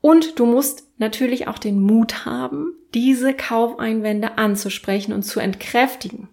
Und 0.00 0.38
du 0.38 0.46
musst 0.46 0.84
natürlich 0.96 1.48
auch 1.48 1.58
den 1.58 1.80
Mut 1.80 2.24
haben, 2.24 2.72
diese 2.94 3.34
Kaufeinwände 3.34 4.38
anzusprechen 4.38 5.12
und 5.12 5.22
zu 5.22 5.38
entkräftigen. 5.38 6.30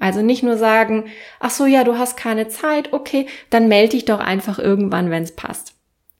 Also 0.00 0.22
nicht 0.22 0.42
nur 0.42 0.56
sagen, 0.56 1.04
ach 1.38 1.50
so, 1.50 1.66
ja, 1.66 1.84
du 1.84 1.98
hast 1.98 2.16
keine 2.16 2.48
Zeit, 2.48 2.92
okay, 2.92 3.26
dann 3.50 3.68
melde 3.68 3.90
dich 3.90 4.06
doch 4.06 4.18
einfach 4.18 4.58
irgendwann, 4.58 5.10
wenn 5.10 5.22
es 5.22 5.36
passt. 5.36 5.74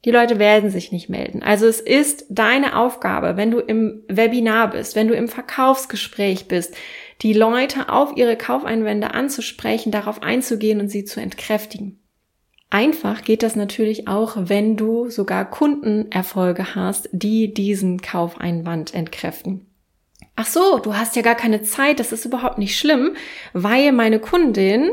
Die 0.04 0.10
Leute 0.10 0.38
werden 0.38 0.70
sich 0.70 0.92
nicht 0.92 1.10
melden. 1.10 1.42
Also 1.42 1.66
es 1.66 1.80
ist 1.80 2.24
deine 2.30 2.76
Aufgabe, 2.76 3.36
wenn 3.36 3.50
du 3.50 3.58
im 3.58 4.02
Webinar 4.08 4.70
bist, 4.70 4.96
wenn 4.96 5.08
du 5.08 5.14
im 5.14 5.28
Verkaufsgespräch 5.28 6.46
bist, 6.46 6.74
die 7.22 7.34
Leute 7.34 7.90
auf 7.90 8.16
ihre 8.16 8.36
Kaufeinwände 8.36 9.12
anzusprechen, 9.12 9.92
darauf 9.92 10.22
einzugehen 10.22 10.80
und 10.80 10.88
sie 10.88 11.04
zu 11.04 11.20
entkräftigen. 11.20 11.98
Einfach 12.70 13.22
geht 13.22 13.42
das 13.42 13.56
natürlich 13.56 14.08
auch, 14.08 14.36
wenn 14.36 14.76
du 14.76 15.10
sogar 15.10 15.50
Kundenerfolge 15.50 16.74
hast, 16.74 17.08
die 17.12 17.52
diesen 17.52 18.00
Kaufeinwand 18.00 18.94
entkräften. 18.94 19.69
Ach 20.42 20.46
so, 20.46 20.78
du 20.78 20.96
hast 20.96 21.16
ja 21.16 21.22
gar 21.22 21.34
keine 21.34 21.60
Zeit, 21.60 22.00
das 22.00 22.12
ist 22.12 22.24
überhaupt 22.24 22.56
nicht 22.56 22.78
schlimm, 22.78 23.14
weil 23.52 23.92
meine 23.92 24.18
Kundin 24.20 24.90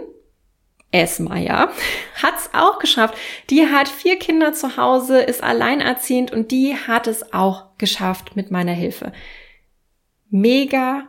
Esmeier 0.91 1.71
hat's 2.21 2.49
auch 2.51 2.79
geschafft. 2.79 3.15
Die 3.49 3.65
hat 3.65 3.87
vier 3.87 4.19
Kinder 4.19 4.51
zu 4.51 4.75
Hause, 4.75 5.21
ist 5.21 5.41
alleinerziehend 5.41 6.33
und 6.33 6.51
die 6.51 6.75
hat 6.75 7.07
es 7.07 7.31
auch 7.31 7.77
geschafft 7.77 8.35
mit 8.35 8.51
meiner 8.51 8.73
Hilfe. 8.73 9.13
Mega 10.29 11.07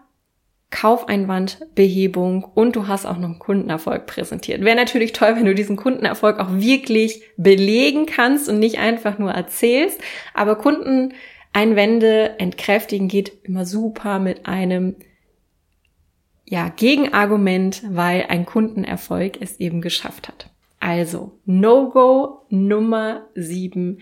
Kaufeinwandbehebung 0.71 2.45
und 2.45 2.77
du 2.77 2.87
hast 2.87 3.07
auch 3.07 3.17
noch 3.17 3.25
einen 3.25 3.39
Kundenerfolg 3.41 4.07
präsentiert. 4.07 4.63
Wäre 4.63 4.77
natürlich 4.77 5.15
toll, 5.15 5.35
wenn 5.35 5.47
du 5.47 5.55
diesen 5.55 5.77
Kundenerfolg 5.77 6.39
auch 6.39 6.53
wirklich 6.53 7.25
belegen 7.37 8.07
kannst 8.07 8.49
und 8.49 8.61
nicht 8.61 8.79
einfach 8.79 9.19
nur 9.19 9.33
erzählst. 9.33 10.01
Aber 10.33 10.55
Kundeneinwände 11.53 12.39
entkräftigen 12.39 13.09
geht 13.09 13.33
immer 13.45 13.67
super 13.67 14.19
mit 14.19 14.47
einem 14.47 14.97
ja, 16.45 16.69
Gegenargument, 16.69 17.83
weil 17.89 18.27
ein 18.29 18.47
Kundenerfolg 18.47 19.41
es 19.41 19.61
eben 19.61 19.81
geschafft 19.81 20.29
hat. 20.29 20.51
Also, 20.81 21.33
No-Go 21.45 22.43
Nummer 22.49 23.27
sieben 23.35 23.99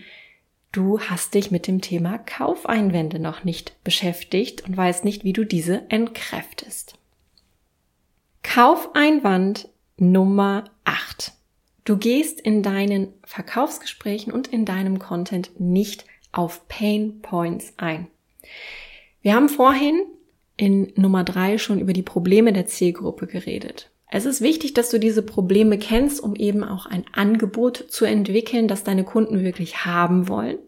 Du 0.71 0.99
hast 0.99 1.33
dich 1.33 1.49
mit 1.49 1.65
dem 1.65 1.81
Thema 1.81 2.19
Kaufeinwände 2.19 3.19
noch 3.19 3.43
nicht 3.43 3.83
beschäftigt 3.83 4.67
und 4.67 4.77
weißt 4.77 5.05
nicht, 5.05 5.23
wie 5.23 5.33
du 5.33 5.43
diese 5.43 5.89
entkräftest. 5.89 6.93
Kaufeinwand 8.43 9.69
Nummer 9.97 10.65
8. 10.83 11.31
Du 11.85 11.97
gehst 11.97 12.39
in 12.39 12.61
deinen 12.61 13.13
Verkaufsgesprächen 13.23 14.31
und 14.31 14.49
in 14.49 14.65
deinem 14.65 14.99
Content 14.99 15.59
nicht 15.59 16.05
auf 16.37 16.67
Pain 16.67 17.21
Points 17.21 17.73
ein. 17.77 18.07
Wir 19.21 19.33
haben 19.33 19.49
vorhin 19.49 20.03
in 20.55 20.93
Nummer 20.95 21.23
3 21.23 21.57
schon 21.57 21.79
über 21.79 21.93
die 21.93 22.03
Probleme 22.03 22.53
der 22.53 22.65
Zielgruppe 22.65 23.27
geredet. 23.27 23.91
Es 24.09 24.25
ist 24.25 24.41
wichtig, 24.41 24.73
dass 24.73 24.89
du 24.89 24.99
diese 24.99 25.21
Probleme 25.21 25.77
kennst, 25.77 26.21
um 26.21 26.35
eben 26.35 26.63
auch 26.63 26.85
ein 26.85 27.03
Angebot 27.11 27.85
zu 27.89 28.05
entwickeln, 28.05 28.67
das 28.67 28.83
deine 28.83 29.03
Kunden 29.03 29.43
wirklich 29.43 29.85
haben 29.85 30.29
wollen 30.29 30.59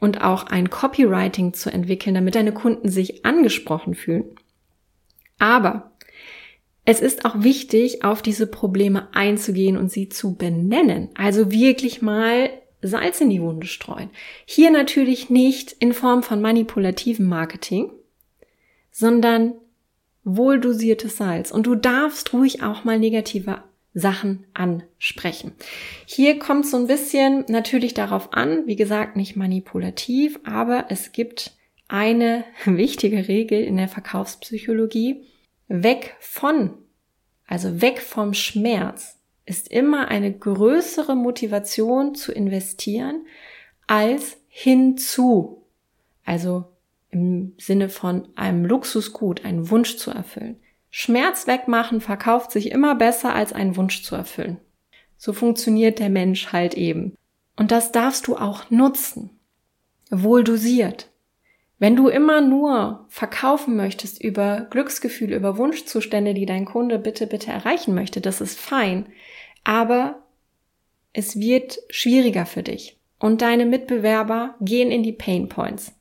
und 0.00 0.22
auch 0.22 0.44
ein 0.44 0.70
Copywriting 0.70 1.52
zu 1.52 1.70
entwickeln, 1.70 2.14
damit 2.14 2.34
deine 2.34 2.52
Kunden 2.52 2.88
sich 2.88 3.26
angesprochen 3.26 3.94
fühlen. 3.94 4.24
Aber 5.38 5.92
es 6.84 7.00
ist 7.00 7.26
auch 7.26 7.42
wichtig, 7.42 8.04
auf 8.04 8.22
diese 8.22 8.46
Probleme 8.46 9.08
einzugehen 9.12 9.76
und 9.76 9.92
sie 9.92 10.08
zu 10.08 10.36
benennen. 10.36 11.10
Also 11.14 11.50
wirklich 11.52 12.00
mal 12.00 12.48
Salz 12.82 13.20
in 13.20 13.30
die 13.30 13.42
Wunde 13.42 13.66
streuen. 13.66 14.10
Hier 14.44 14.70
natürlich 14.70 15.30
nicht 15.30 15.72
in 15.72 15.92
Form 15.92 16.22
von 16.22 16.40
manipulativem 16.40 17.26
Marketing, 17.26 17.90
sondern 18.90 19.54
wohldosiertes 20.24 21.16
Salz. 21.16 21.50
Und 21.50 21.66
du 21.66 21.74
darfst 21.74 22.32
ruhig 22.32 22.62
auch 22.62 22.84
mal 22.84 22.98
negative 22.98 23.62
Sachen 23.94 24.46
ansprechen. 24.54 25.52
Hier 26.06 26.38
kommt 26.38 26.66
so 26.66 26.76
ein 26.76 26.86
bisschen 26.86 27.44
natürlich 27.48 27.94
darauf 27.94 28.32
an, 28.32 28.66
wie 28.66 28.76
gesagt, 28.76 29.16
nicht 29.16 29.36
manipulativ, 29.36 30.38
aber 30.44 30.86
es 30.88 31.12
gibt 31.12 31.52
eine 31.88 32.44
wichtige 32.64 33.28
Regel 33.28 33.62
in 33.62 33.76
der 33.76 33.88
Verkaufspsychologie. 33.88 35.24
Weg 35.68 36.16
von, 36.20 36.70
also 37.46 37.82
weg 37.82 38.00
vom 38.00 38.32
Schmerz, 38.32 39.17
ist 39.48 39.68
immer 39.68 40.08
eine 40.08 40.32
größere 40.32 41.16
Motivation 41.16 42.14
zu 42.14 42.32
investieren 42.32 43.26
als 43.86 44.36
hinzu. 44.48 45.64
Also 46.24 46.66
im 47.10 47.54
Sinne 47.58 47.88
von 47.88 48.28
einem 48.36 48.66
Luxusgut, 48.66 49.44
einen 49.44 49.70
Wunsch 49.70 49.96
zu 49.96 50.10
erfüllen. 50.10 50.60
Schmerz 50.90 51.46
wegmachen 51.46 52.00
verkauft 52.02 52.52
sich 52.52 52.70
immer 52.70 52.94
besser 52.94 53.34
als 53.34 53.52
einen 53.54 53.76
Wunsch 53.76 54.02
zu 54.02 54.14
erfüllen. 54.14 54.58
So 55.16 55.32
funktioniert 55.32 55.98
der 55.98 56.10
Mensch 56.10 56.52
halt 56.52 56.74
eben. 56.74 57.16
Und 57.56 57.70
das 57.70 57.90
darfst 57.90 58.26
du 58.26 58.36
auch 58.36 58.70
nutzen. 58.70 59.30
Wohl 60.10 60.44
dosiert. 60.44 61.10
Wenn 61.78 61.94
du 61.94 62.08
immer 62.08 62.40
nur 62.40 63.06
verkaufen 63.08 63.76
möchtest 63.76 64.22
über 64.22 64.66
Glücksgefühle, 64.70 65.36
über 65.36 65.56
Wunschzustände, 65.58 66.34
die 66.34 66.46
dein 66.46 66.64
Kunde 66.64 66.98
bitte, 66.98 67.26
bitte 67.26 67.52
erreichen 67.52 67.94
möchte, 67.94 68.20
das 68.20 68.40
ist 68.40 68.58
fein. 68.58 69.06
Aber 69.62 70.22
es 71.12 71.38
wird 71.38 71.78
schwieriger 71.88 72.46
für 72.46 72.62
dich. 72.62 72.98
Und 73.20 73.42
deine 73.42 73.66
Mitbewerber 73.66 74.54
gehen 74.60 74.90
in 74.90 75.02
die 75.02 75.12
Pain 75.12 75.48
Points. 75.48 75.92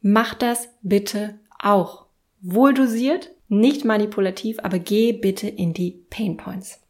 Mach 0.00 0.34
das 0.34 0.68
bitte 0.82 1.38
auch. 1.58 2.06
Wohl 2.40 2.72
dosiert, 2.72 3.30
nicht 3.48 3.84
manipulativ, 3.84 4.58
aber 4.62 4.78
geh 4.78 5.12
bitte 5.12 5.48
in 5.48 5.74
die 5.74 6.04
Pain 6.08 6.36
Points. 6.36 6.80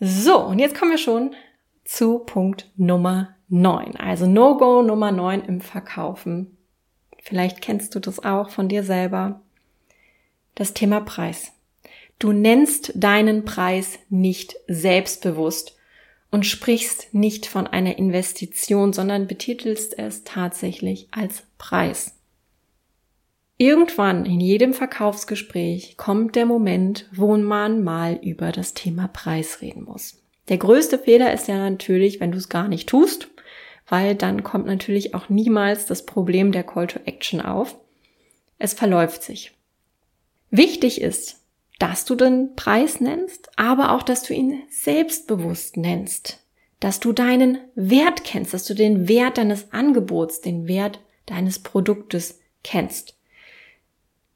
So, 0.00 0.40
und 0.40 0.58
jetzt 0.58 0.78
kommen 0.78 0.90
wir 0.90 0.98
schon 0.98 1.34
zu 1.84 2.18
Punkt 2.18 2.70
Nummer 2.76 3.36
9. 3.48 3.96
Also 3.96 4.26
No-Go 4.26 4.82
Nummer 4.82 5.12
9 5.12 5.42
im 5.42 5.60
Verkaufen. 5.60 6.53
Vielleicht 7.24 7.62
kennst 7.62 7.94
du 7.94 8.00
das 8.00 8.22
auch 8.22 8.50
von 8.50 8.68
dir 8.68 8.84
selber. 8.84 9.40
Das 10.54 10.74
Thema 10.74 11.00
Preis. 11.00 11.52
Du 12.18 12.32
nennst 12.32 12.92
deinen 12.94 13.46
Preis 13.46 13.98
nicht 14.10 14.54
selbstbewusst 14.68 15.76
und 16.30 16.44
sprichst 16.44 17.14
nicht 17.14 17.46
von 17.46 17.66
einer 17.66 17.96
Investition, 17.96 18.92
sondern 18.92 19.26
betitelst 19.26 19.98
es 19.98 20.24
tatsächlich 20.24 21.08
als 21.12 21.44
Preis. 21.56 22.14
Irgendwann 23.56 24.26
in 24.26 24.40
jedem 24.40 24.74
Verkaufsgespräch 24.74 25.96
kommt 25.96 26.36
der 26.36 26.44
Moment, 26.44 27.08
wo 27.12 27.36
man 27.38 27.82
mal 27.82 28.20
über 28.22 28.52
das 28.52 28.74
Thema 28.74 29.08
Preis 29.08 29.62
reden 29.62 29.84
muss. 29.84 30.20
Der 30.48 30.58
größte 30.58 30.98
Fehler 30.98 31.32
ist 31.32 31.48
ja 31.48 31.56
natürlich, 31.56 32.20
wenn 32.20 32.32
du 32.32 32.38
es 32.38 32.50
gar 32.50 32.68
nicht 32.68 32.88
tust, 32.88 33.33
weil 33.88 34.14
dann 34.14 34.42
kommt 34.42 34.66
natürlich 34.66 35.14
auch 35.14 35.28
niemals 35.28 35.86
das 35.86 36.06
Problem 36.06 36.52
der 36.52 36.64
Call 36.64 36.86
to 36.86 37.00
Action 37.04 37.40
auf. 37.40 37.76
Es 38.58 38.72
verläuft 38.72 39.22
sich. 39.22 39.52
Wichtig 40.50 41.00
ist, 41.00 41.40
dass 41.78 42.04
du 42.04 42.14
den 42.14 42.54
Preis 42.54 43.00
nennst, 43.00 43.50
aber 43.56 43.92
auch, 43.92 44.02
dass 44.02 44.22
du 44.22 44.32
ihn 44.32 44.62
selbstbewusst 44.70 45.76
nennst, 45.76 46.44
dass 46.80 47.00
du 47.00 47.12
deinen 47.12 47.58
Wert 47.74 48.24
kennst, 48.24 48.54
dass 48.54 48.64
du 48.64 48.74
den 48.74 49.08
Wert 49.08 49.38
deines 49.38 49.72
Angebots, 49.72 50.40
den 50.40 50.68
Wert 50.68 51.00
deines 51.26 51.58
Produktes 51.58 52.40
kennst. 52.62 53.16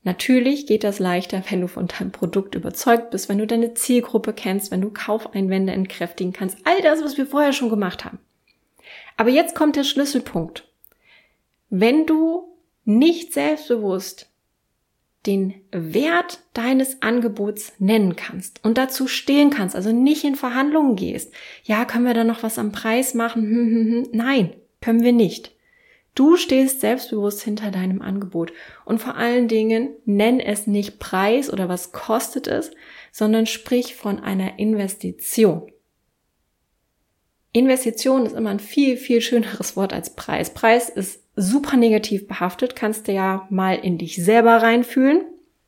Natürlich 0.03 0.67
geht 0.67 0.85
das 0.85 0.99
leichter, 0.99 1.43
wenn 1.51 1.61
du 1.61 1.69
von 1.69 1.87
deinem 1.87 2.13
Produkt 2.13 2.55
überzeugt 2.55 3.11
bist, 3.11 3.29
wenn 3.29 3.39
du 3.39 3.47
deine 3.47 3.75
Zielgruppe 3.75 4.33
kennst, 4.33 4.71
wenn 4.71 4.81
du 4.81 4.91
Kaufeinwände 4.91 5.73
entkräftigen 5.73 6.33
kannst. 6.33 6.59
All 6.65 6.81
das, 6.83 7.03
was 7.03 7.19
wir 7.19 7.27
vorher 7.27 7.53
schon 7.53 7.69
gemacht 7.69 8.05
haben. 8.05 8.19
Aber 9.19 9.31
jetzt 9.31 9.55
kommt 9.57 9.77
der 9.77 9.85
Schlüsselpunkt. 9.85 10.67
Wenn 11.69 12.07
du 12.07 12.57
nicht 12.85 13.35
selbstbewusst 13.35 14.31
den 15.27 15.55
Wert 15.73 16.41
deines 16.55 17.03
Angebots 17.03 17.73
nennen 17.81 18.15
kannst 18.15 18.65
und 18.65 18.79
dazu 18.79 19.09
stehen 19.09 19.51
kannst, 19.51 19.75
also 19.75 19.93
nicht 19.93 20.25
in 20.25 20.37
Verhandlungen 20.37 20.95
gehst, 20.95 21.35
ja, 21.65 21.85
können 21.85 22.07
wir 22.07 22.15
da 22.15 22.23
noch 22.23 22.45
was 22.45 22.59
am 22.59 22.71
Preis 22.71 23.13
machen? 23.13 23.43
Hm, 23.43 23.71
hm, 23.71 23.93
hm. 23.93 24.09
Nein, 24.13 24.53
können 24.81 25.03
wir 25.03 25.13
nicht. 25.13 25.53
Du 26.15 26.37
stehst 26.37 26.81
selbstbewusst 26.81 27.43
hinter 27.43 27.73
deinem 27.73 28.01
Angebot 28.01 28.53
und 28.85 29.01
vor 29.01 29.17
allen 29.17 29.49
Dingen 29.49 29.91
nenn 30.05 30.39
es 30.39 30.69
nicht 30.69 31.01
Preis 31.01 31.53
oder 31.53 31.69
was 31.69 31.91
kostet 31.91 32.47
es, 32.47 32.71
sondern 33.11 33.47
sprich 33.47 33.97
von 33.97 34.21
einer 34.21 34.61
Investition. 34.61 35.71
Investition 37.59 38.27
ist 38.27 38.35
immer 38.35 38.51
ein 38.51 38.61
viel, 38.61 38.97
viel 38.97 39.21
schöneres 39.21 39.77
Wort 39.77 39.93
als 39.93 40.15
Preis. 40.15 40.55
Preis 40.55 40.89
ist 40.89 41.21
super 41.37 41.77
negativ 41.77 42.27
behaftet, 42.27 42.77
kannst 42.77 43.09
du 43.09 43.13
ja 43.13 43.47
mal 43.51 43.77
in 43.77 43.99
dich 43.99 44.17
selber 44.17 44.57
reinfühlen. 44.57 45.23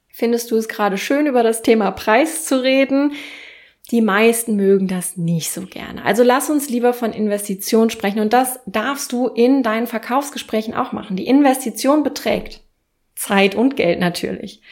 Findest 0.08 0.50
du 0.50 0.56
es 0.56 0.68
gerade 0.68 0.98
schön, 0.98 1.26
über 1.26 1.42
das 1.42 1.62
Thema 1.62 1.90
Preis 1.92 2.44
zu 2.44 2.62
reden? 2.62 3.12
Die 3.90 4.02
meisten 4.02 4.56
mögen 4.56 4.86
das 4.86 5.16
nicht 5.16 5.50
so 5.50 5.62
gerne. 5.62 6.04
Also 6.04 6.22
lass 6.22 6.50
uns 6.50 6.68
lieber 6.68 6.92
von 6.92 7.12
Investition 7.12 7.90
sprechen 7.90 8.20
und 8.20 8.32
das 8.32 8.60
darfst 8.66 9.10
du 9.12 9.28
in 9.28 9.62
deinen 9.62 9.86
Verkaufsgesprächen 9.86 10.74
auch 10.74 10.92
machen. 10.92 11.16
Die 11.16 11.26
Investition 11.26 12.04
beträgt 12.04 12.60
Zeit 13.16 13.54
und 13.54 13.76
Geld 13.76 13.98
natürlich 13.98 14.62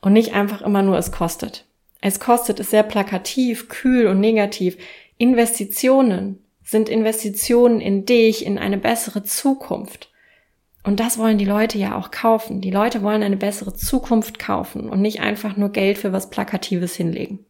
und 0.00 0.12
nicht 0.12 0.34
einfach 0.34 0.62
immer 0.62 0.82
nur 0.82 0.98
es 0.98 1.10
kostet. 1.10 1.66
Es 2.00 2.20
kostet 2.20 2.60
ist 2.60 2.70
sehr 2.70 2.82
plakativ, 2.82 3.68
kühl 3.68 4.06
und 4.06 4.20
negativ. 4.20 4.76
Investitionen 5.18 6.44
sind 6.70 6.88
Investitionen 6.88 7.80
in 7.80 8.06
dich, 8.06 8.46
in 8.46 8.58
eine 8.58 8.78
bessere 8.78 9.22
Zukunft. 9.22 10.10
Und 10.82 11.00
das 11.00 11.18
wollen 11.18 11.38
die 11.38 11.44
Leute 11.44 11.78
ja 11.78 11.96
auch 11.96 12.10
kaufen. 12.10 12.60
Die 12.60 12.70
Leute 12.70 13.02
wollen 13.02 13.22
eine 13.22 13.36
bessere 13.36 13.74
Zukunft 13.74 14.38
kaufen 14.38 14.88
und 14.88 15.02
nicht 15.02 15.20
einfach 15.20 15.56
nur 15.56 15.70
Geld 15.70 15.98
für 15.98 16.12
was 16.12 16.30
Plakatives 16.30 16.94
hinlegen. 16.94 17.44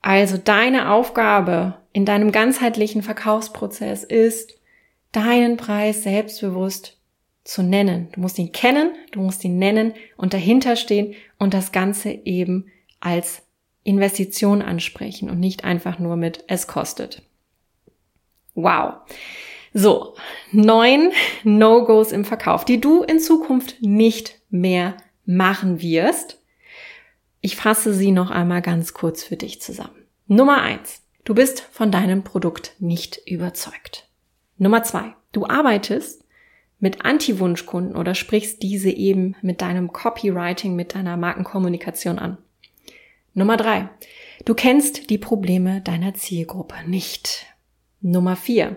Also 0.00 0.38
deine 0.38 0.90
Aufgabe 0.90 1.74
in 1.92 2.04
deinem 2.04 2.32
ganzheitlichen 2.32 3.02
Verkaufsprozess 3.02 4.04
ist, 4.04 4.54
deinen 5.12 5.56
Preis 5.56 6.02
selbstbewusst 6.02 6.96
zu 7.44 7.62
nennen. 7.62 8.08
Du 8.12 8.20
musst 8.20 8.38
ihn 8.38 8.52
kennen, 8.52 8.92
du 9.10 9.20
musst 9.20 9.44
ihn 9.44 9.58
nennen 9.58 9.94
und 10.16 10.34
dahinter 10.34 10.76
stehen 10.76 11.14
und 11.38 11.52
das 11.52 11.72
Ganze 11.72 12.10
eben 12.10 12.66
als 13.00 13.42
Investition 13.82 14.62
ansprechen 14.62 15.30
und 15.30 15.40
nicht 15.40 15.64
einfach 15.64 15.98
nur 15.98 16.16
mit 16.16 16.44
es 16.46 16.66
kostet. 16.66 17.22
Wow. 18.58 18.94
So, 19.72 20.16
neun 20.50 21.12
No-Gos 21.44 22.10
im 22.10 22.24
Verkauf, 22.24 22.64
die 22.64 22.80
du 22.80 23.04
in 23.04 23.20
Zukunft 23.20 23.80
nicht 23.80 24.40
mehr 24.50 24.96
machen 25.24 25.80
wirst. 25.80 26.42
Ich 27.40 27.54
fasse 27.54 27.94
sie 27.94 28.10
noch 28.10 28.32
einmal 28.32 28.60
ganz 28.60 28.94
kurz 28.94 29.22
für 29.22 29.36
dich 29.36 29.62
zusammen. 29.62 30.02
Nummer 30.26 30.60
eins. 30.60 31.02
Du 31.24 31.36
bist 31.36 31.60
von 31.70 31.92
deinem 31.92 32.24
Produkt 32.24 32.74
nicht 32.80 33.20
überzeugt. 33.26 34.08
Nummer 34.56 34.82
zwei. 34.82 35.14
Du 35.30 35.46
arbeitest 35.46 36.24
mit 36.80 37.04
Anti-Wunschkunden 37.04 37.94
oder 37.94 38.16
sprichst 38.16 38.60
diese 38.64 38.90
eben 38.90 39.36
mit 39.40 39.62
deinem 39.62 39.92
Copywriting, 39.92 40.74
mit 40.74 40.96
deiner 40.96 41.16
Markenkommunikation 41.16 42.18
an. 42.18 42.38
Nummer 43.34 43.56
drei. 43.56 43.88
Du 44.44 44.54
kennst 44.54 45.10
die 45.10 45.18
Probleme 45.18 45.80
deiner 45.80 46.14
Zielgruppe 46.14 46.74
nicht. 46.88 47.46
Nummer 48.00 48.36
vier. 48.36 48.76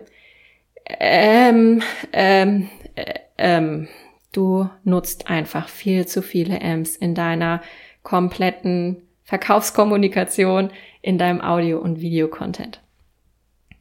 Ähm, 0.85 1.81
ähm, 2.11 2.69
äh, 2.95 3.19
ähm, 3.37 3.87
du 4.31 4.69
nutzt 4.83 5.29
einfach 5.29 5.69
viel 5.69 6.05
zu 6.05 6.21
viele 6.21 6.59
M's 6.59 6.95
in 6.95 7.15
deiner 7.15 7.61
kompletten 8.03 9.03
Verkaufskommunikation, 9.23 10.71
in 11.01 11.17
deinem 11.17 11.41
Audio- 11.41 11.79
und 11.79 12.01
Videocontent. 12.01 12.81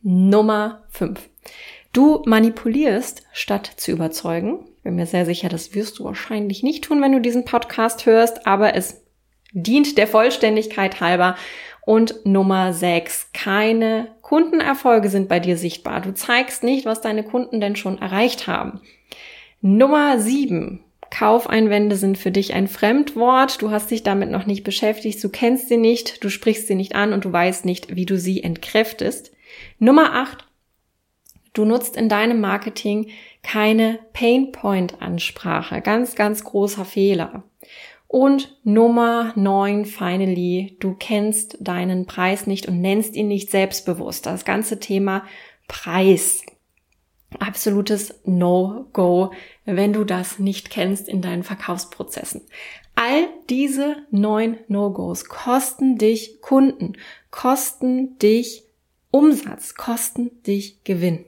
Nummer 0.02 0.82
fünf. 0.88 1.28
Du 1.92 2.22
manipulierst, 2.24 3.24
statt 3.32 3.70
zu 3.76 3.90
überzeugen. 3.90 4.66
Ich 4.76 4.84
bin 4.84 4.94
mir 4.94 5.06
sehr 5.06 5.26
sicher, 5.26 5.48
das 5.48 5.74
wirst 5.74 5.98
du 5.98 6.04
wahrscheinlich 6.04 6.62
nicht 6.62 6.84
tun, 6.84 7.02
wenn 7.02 7.12
du 7.12 7.20
diesen 7.20 7.44
Podcast 7.44 8.06
hörst, 8.06 8.46
aber 8.46 8.74
es 8.74 9.02
dient 9.52 9.98
der 9.98 10.06
Vollständigkeit 10.06 11.00
halber. 11.00 11.36
Und 11.84 12.24
Nummer 12.24 12.72
sechs, 12.72 13.30
keine 13.32 14.08
Kundenerfolge 14.30 15.08
sind 15.08 15.28
bei 15.28 15.40
dir 15.40 15.56
sichtbar. 15.56 16.00
Du 16.00 16.14
zeigst 16.14 16.62
nicht, 16.62 16.86
was 16.86 17.00
deine 17.00 17.24
Kunden 17.24 17.60
denn 17.60 17.74
schon 17.74 17.98
erreicht 17.98 18.46
haben. 18.46 18.80
Nummer 19.60 20.20
sieben, 20.20 20.84
Kaufeinwände 21.10 21.96
sind 21.96 22.16
für 22.16 22.30
dich 22.30 22.54
ein 22.54 22.68
Fremdwort. 22.68 23.60
Du 23.60 23.72
hast 23.72 23.90
dich 23.90 24.04
damit 24.04 24.30
noch 24.30 24.46
nicht 24.46 24.62
beschäftigt. 24.62 25.24
Du 25.24 25.30
kennst 25.30 25.68
sie 25.68 25.78
nicht. 25.78 26.22
Du 26.22 26.28
sprichst 26.30 26.68
sie 26.68 26.76
nicht 26.76 26.94
an 26.94 27.12
und 27.12 27.24
du 27.24 27.32
weißt 27.32 27.64
nicht, 27.64 27.96
wie 27.96 28.06
du 28.06 28.16
sie 28.16 28.40
entkräftest. 28.44 29.32
Nummer 29.80 30.14
acht, 30.14 30.46
Du 31.52 31.64
nutzt 31.64 31.96
in 31.96 32.08
deinem 32.08 32.40
Marketing 32.40 33.10
keine 33.42 33.98
Painpoint-Ansprache. 34.12 35.80
Ganz, 35.80 36.14
ganz 36.14 36.44
großer 36.44 36.84
Fehler. 36.84 37.42
Und 38.12 38.58
Nummer 38.64 39.32
neun, 39.36 39.84
finally, 39.84 40.76
du 40.80 40.96
kennst 40.98 41.56
deinen 41.60 42.06
Preis 42.06 42.48
nicht 42.48 42.66
und 42.66 42.80
nennst 42.80 43.14
ihn 43.14 43.28
nicht 43.28 43.52
selbstbewusst. 43.52 44.26
Das 44.26 44.44
ganze 44.44 44.80
Thema 44.80 45.24
Preis. 45.68 46.42
Absolutes 47.38 48.12
No-Go, 48.24 49.30
wenn 49.64 49.92
du 49.92 50.02
das 50.02 50.40
nicht 50.40 50.70
kennst 50.70 51.08
in 51.08 51.22
deinen 51.22 51.44
Verkaufsprozessen. 51.44 52.40
All 52.96 53.28
diese 53.48 53.98
neun 54.10 54.58
No-Gos 54.66 55.26
kosten 55.26 55.96
dich 55.96 56.40
Kunden, 56.40 56.94
kosten 57.30 58.18
dich 58.18 58.64
Umsatz, 59.12 59.76
kosten 59.76 60.42
dich 60.42 60.82
Gewinn. 60.82 61.24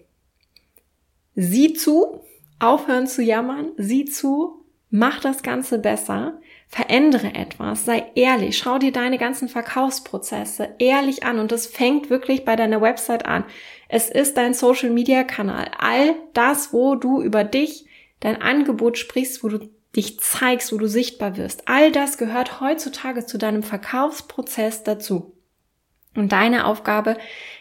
Sieh 1.36 1.74
zu, 1.74 2.22
aufhören 2.58 3.06
zu 3.06 3.22
jammern, 3.22 3.70
sieh 3.76 4.04
zu, 4.04 4.64
mach 4.90 5.20
das 5.20 5.44
Ganze 5.44 5.78
besser, 5.78 6.40
verändere 6.72 7.34
etwas, 7.34 7.84
sei 7.84 8.02
ehrlich, 8.14 8.56
schau 8.56 8.78
dir 8.78 8.92
deine 8.92 9.18
ganzen 9.18 9.50
Verkaufsprozesse 9.50 10.70
ehrlich 10.78 11.22
an 11.22 11.38
und 11.38 11.52
das 11.52 11.66
fängt 11.66 12.08
wirklich 12.08 12.46
bei 12.46 12.56
deiner 12.56 12.80
Website 12.80 13.26
an. 13.26 13.44
Es 13.88 14.08
ist 14.08 14.38
dein 14.38 14.54
Social 14.54 14.88
Media 14.88 15.22
Kanal, 15.22 15.70
all 15.78 16.14
das, 16.32 16.72
wo 16.72 16.94
du 16.94 17.20
über 17.20 17.44
dich, 17.44 17.84
dein 18.20 18.40
Angebot 18.40 18.96
sprichst, 18.96 19.44
wo 19.44 19.48
du 19.48 19.68
dich 19.94 20.18
zeigst, 20.20 20.72
wo 20.72 20.78
du 20.78 20.88
sichtbar 20.88 21.36
wirst. 21.36 21.68
All 21.68 21.92
das 21.92 22.16
gehört 22.16 22.62
heutzutage 22.62 23.26
zu 23.26 23.36
deinem 23.36 23.62
Verkaufsprozess 23.62 24.82
dazu. 24.82 25.36
Und 26.16 26.32
deine 26.32 26.64
Aufgabe 26.64 27.18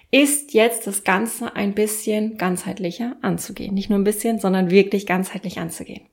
ist 0.10 0.54
jetzt 0.54 0.88
das 0.88 1.04
Ganze 1.04 1.54
ein 1.58 1.74
bisschen 1.74 2.38
ganzheitlicher 2.38 3.18
anzugehen. 3.22 3.74
Nicht 3.74 3.90
nur 3.90 4.00
ein 4.00 4.06
bisschen, 4.06 4.40
sondern 4.40 4.72
wirklich 4.72 5.06
ganzheitlich 5.06 5.60
anzugehen. 5.60 6.06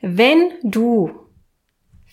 Wenn 0.00 0.50
du 0.64 1.25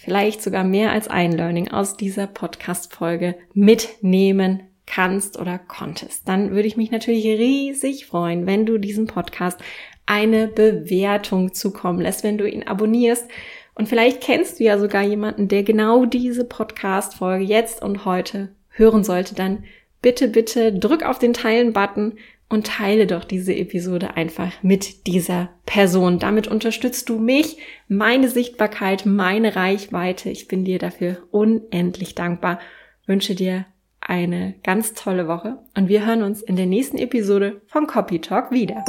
vielleicht 0.04 0.42
sogar 0.42 0.64
mehr 0.64 0.92
als 0.92 1.08
ein 1.08 1.32
Learning 1.32 1.70
aus 1.70 1.96
dieser 1.96 2.28
Podcast-Folge 2.28 3.36
mitnehmen 3.54 4.64
kannst 4.86 5.40
oder 5.40 5.58
konntest, 5.58 6.28
dann 6.28 6.52
würde 6.52 6.68
ich 6.68 6.76
mich 6.76 6.92
natürlich 6.92 7.26
riesig 7.26 8.06
freuen, 8.06 8.46
wenn 8.46 8.66
du 8.66 8.78
diesem 8.78 9.08
Podcast 9.08 9.60
eine 10.06 10.48
Bewertung 10.48 11.54
zukommen 11.54 12.02
lässt, 12.02 12.24
wenn 12.24 12.38
du 12.38 12.50
ihn 12.50 12.64
abonnierst. 12.64 13.30
Und 13.76 13.88
vielleicht 13.88 14.22
kennst 14.22 14.60
du 14.60 14.66
ja 14.66 14.78
sogar 14.78 15.04
jemanden, 15.04 15.48
der 15.48 15.64
genau 15.64 16.06
diese 16.06 16.44
Podcast-Folge 16.44 17.46
jetzt 17.46 17.82
und 17.82 18.04
heute 18.04 18.50
hören 18.70 19.06
sollte, 19.06 19.36
dann 19.36 19.64
bitte, 20.02 20.28
bitte 20.28 20.78
drück 20.78 21.04
auf 21.04 21.18
den 21.18 21.34
Teilen-Button 21.34 22.18
und 22.54 22.68
teile 22.68 23.08
doch 23.08 23.24
diese 23.24 23.56
Episode 23.56 24.16
einfach 24.16 24.52
mit 24.62 25.08
dieser 25.08 25.50
Person. 25.66 26.20
Damit 26.20 26.48
unterstützt 26.48 27.10
du 27.10 27.18
mich, 27.18 27.58
meine 27.88 28.30
Sichtbarkeit, 28.30 29.08
meine 29.08 29.56
Reichweite. 29.56 30.30
Ich 30.30 30.48
bin 30.48 30.64
dir 30.64 30.78
dafür 30.78 31.18
unendlich 31.32 32.14
dankbar. 32.14 32.60
Wünsche 33.08 33.34
dir 33.34 33.66
eine 34.00 34.54
ganz 34.64 34.94
tolle 34.94 35.28
Woche 35.28 35.58
und 35.76 35.88
wir 35.88 36.06
hören 36.06 36.22
uns 36.22 36.44
in 36.44 36.56
der 36.56 36.68
nächsten 36.68 37.00
Episode 37.00 37.60
von 37.66 37.88
Copy 37.88 38.22
Talk 38.22 38.52
wieder. 38.52 38.84